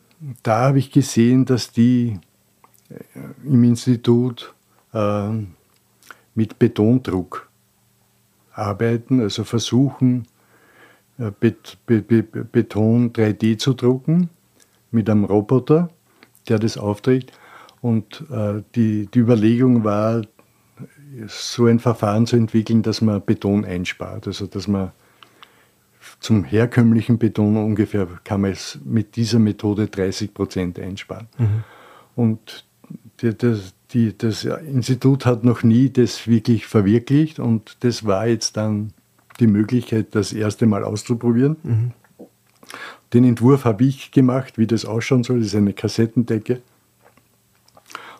[0.42, 2.18] da habe ich gesehen, dass die
[2.88, 2.98] äh,
[3.44, 4.54] im Institut
[4.92, 5.28] äh,
[6.34, 7.48] mit Betondruck
[8.52, 10.26] arbeiten, also versuchen,
[11.18, 14.30] äh, Bet Be Be Beton 3D zu drucken
[14.90, 15.90] mit einem Roboter,
[16.48, 17.32] der das aufträgt.
[17.84, 20.22] Und äh, die, die Überlegung war,
[21.26, 24.26] so ein Verfahren zu entwickeln, dass man Beton einspart.
[24.26, 24.92] Also dass man
[26.18, 31.28] zum herkömmlichen Beton ungefähr kann man es mit dieser Methode 30 Prozent einsparen.
[31.36, 31.64] Mhm.
[32.16, 32.64] Und
[33.20, 38.56] die, das, die, das Institut hat noch nie das wirklich verwirklicht und das war jetzt
[38.56, 38.94] dann
[39.40, 41.56] die Möglichkeit, das erste Mal auszuprobieren.
[41.62, 41.92] Mhm.
[43.12, 45.40] Den Entwurf habe ich gemacht, wie das ausschauen soll.
[45.40, 46.62] Das ist eine Kassettendecke.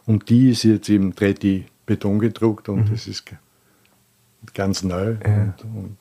[0.07, 2.91] Und die ist jetzt eben 3D Beton gedruckt und mhm.
[2.91, 3.25] das ist
[4.53, 5.17] ganz neu.
[5.25, 5.43] Ja.
[5.43, 5.97] Und, und,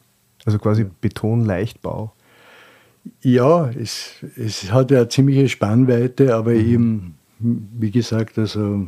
[0.46, 2.14] also quasi Betonleichtbau.
[3.22, 6.60] Ja, es, es hat ja eine ziemliche Spannweite, aber mhm.
[6.60, 8.88] eben, wie gesagt, also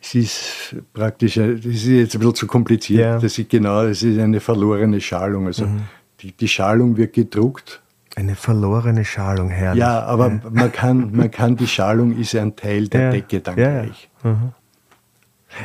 [0.00, 3.18] es ist praktisch, das ist jetzt ein bisschen zu kompliziert, ja.
[3.18, 5.46] das ist genau, es ist eine verlorene Schalung.
[5.46, 5.82] Also mhm.
[6.20, 7.81] die, die Schalung wird gedruckt.
[8.14, 9.80] Eine verlorene Schalung, herrlich.
[9.80, 10.40] Ja, aber ja.
[10.50, 13.10] Man, kann, man kann, die Schalung ist ein Teil der ja.
[13.10, 14.10] Decke dann gleich.
[14.22, 14.52] Mhm.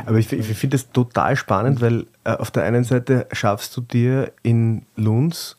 [0.06, 3.82] Aber ich, ich finde das total spannend, weil äh, auf der einen Seite schaffst du
[3.82, 5.58] dir in Lunds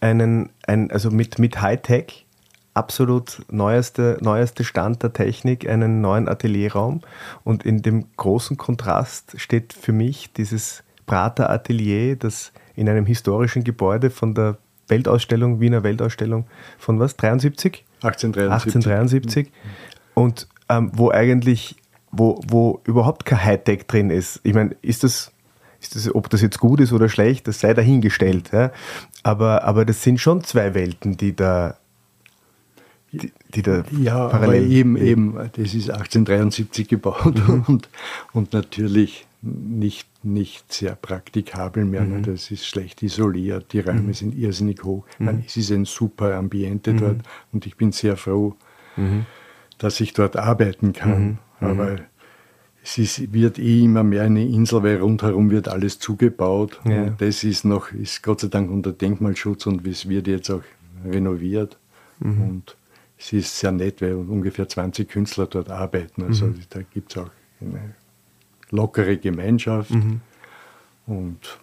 [0.00, 2.26] einen, ein, also mit, mit Hightech,
[2.74, 7.00] absolut neueste, neueste Stand der Technik, einen neuen Atelierraum.
[7.44, 13.64] Und in dem großen Kontrast steht für mich dieses Prater Atelier, das in einem historischen
[13.64, 14.56] Gebäude von der
[14.90, 16.46] Weltausstellung, Wiener Weltausstellung
[16.78, 17.16] von was?
[17.16, 17.84] 73?
[18.02, 18.74] 1873.
[18.74, 19.52] 1873.
[20.14, 21.76] Und ähm, wo eigentlich
[22.10, 24.40] wo, wo überhaupt kein Hightech drin ist.
[24.42, 25.32] Ich meine, ist das,
[25.80, 28.50] ist das, ob das jetzt gut ist oder schlecht, das sei dahingestellt.
[28.52, 28.72] Ja?
[29.22, 31.76] Aber, aber das sind schon zwei Welten, die da,
[33.12, 37.64] die, die da ja, parallel aber eben, eben, das ist 1873 gebaut mhm.
[37.68, 37.88] und,
[38.32, 42.02] und natürlich nicht, nicht sehr praktikabel mehr.
[42.02, 42.22] Mhm.
[42.22, 44.12] Das ist schlecht isoliert, die Räume mhm.
[44.12, 45.04] sind irrsinnig hoch.
[45.18, 45.44] Mhm.
[45.46, 47.22] Es ist ein super Ambiente dort mhm.
[47.52, 48.54] und ich bin sehr froh,
[48.96, 49.26] mhm.
[49.78, 51.38] dass ich dort arbeiten kann.
[51.60, 51.98] Aber mhm.
[52.82, 56.80] es ist, wird eh immer mehr eine Insel, weil rundherum wird alles zugebaut.
[56.84, 57.04] Ja.
[57.04, 60.62] Und das ist noch, ist Gott sei Dank unter Denkmalschutz und es wird jetzt auch
[61.04, 61.78] renoviert.
[62.22, 62.76] Und
[63.16, 66.22] es ist sehr nett, weil ungefähr 20 Künstler dort arbeiten.
[66.24, 67.30] Also da gibt es auch
[67.60, 67.94] eine
[68.70, 69.90] lockere Gemeinschaft.
[69.90, 70.20] Mhm.
[71.06, 71.58] Und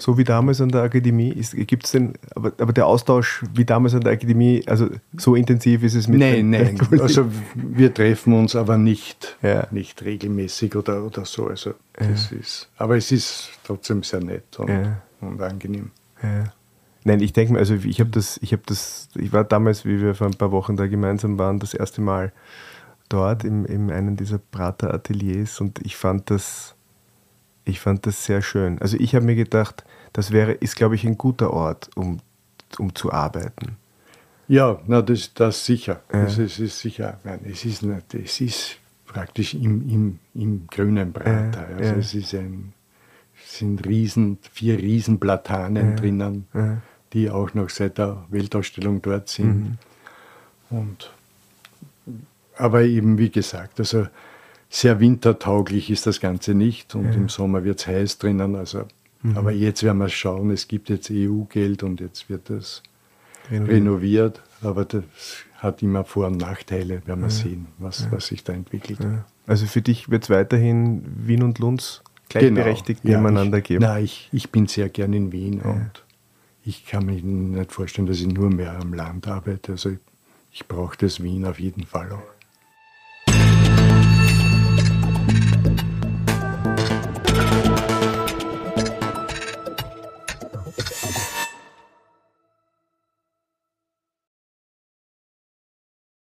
[0.00, 1.34] so wie damals an der Akademie?
[1.66, 5.82] Gibt es denn, aber, aber der Austausch wie damals an der Akademie, also so intensiv
[5.82, 6.78] ist es mit Nein, nein.
[7.00, 9.66] Also wir treffen uns aber nicht, ja.
[9.72, 11.48] nicht regelmäßig oder, oder so.
[11.48, 12.38] Also das ja.
[12.38, 15.02] ist, aber es ist trotzdem sehr nett und, ja.
[15.20, 15.90] und angenehm.
[17.04, 20.00] Nein, ich denke mir, also ich habe das, ich habe das, ich war damals, wie
[20.00, 22.32] wir vor ein paar Wochen da gemeinsam waren, das erste Mal
[23.08, 26.74] dort in, in einem dieser Prater-Ateliers und ich fand das
[27.68, 28.80] ich fand das sehr schön.
[28.80, 32.20] Also ich habe mir gedacht, das wäre, ist, glaube ich, ein guter Ort, um,
[32.78, 33.76] um zu arbeiten.
[34.48, 36.00] Ja, na, das, das sicher.
[36.12, 36.24] Ja.
[36.24, 37.20] Das ist, ist sicher.
[37.24, 41.68] Nein, es ist nicht, es ist praktisch im, im, im grünen Prater.
[41.70, 41.98] Ja, also ja.
[41.98, 42.72] es ist ein,
[43.44, 46.46] sind riesen, vier Riesenplatanen drinnen,
[47.12, 49.78] die auch noch seit der Weltausstellung dort sind.
[50.70, 50.78] Mhm.
[50.78, 51.12] Und
[52.58, 54.06] aber eben wie gesagt, also
[54.68, 57.12] sehr wintertauglich ist das Ganze nicht und ja.
[57.12, 58.54] im Sommer wird es heiß drinnen.
[58.54, 58.84] Also,
[59.22, 59.36] mhm.
[59.36, 62.82] Aber jetzt werden wir schauen, es gibt jetzt EU-Geld und jetzt wird das
[63.50, 63.76] renoviert.
[63.76, 64.42] renoviert.
[64.60, 65.04] Aber das
[65.56, 67.30] hat immer Vor- und Nachteile, werden wir ja.
[67.30, 68.12] sehen, was, ja.
[68.12, 68.98] was sich da entwickelt.
[69.46, 73.18] Also für dich wird es weiterhin Wien und Lunds gleichberechtigt genau.
[73.18, 73.84] nebeneinander ich, geben?
[73.84, 76.04] Nein, ich, ich bin sehr gern in Wien und
[76.64, 79.72] ich kann mir nicht vorstellen, dass ich nur mehr am Land arbeite.
[79.72, 79.98] Also ich,
[80.52, 82.37] ich brauche das Wien auf jeden Fall auch.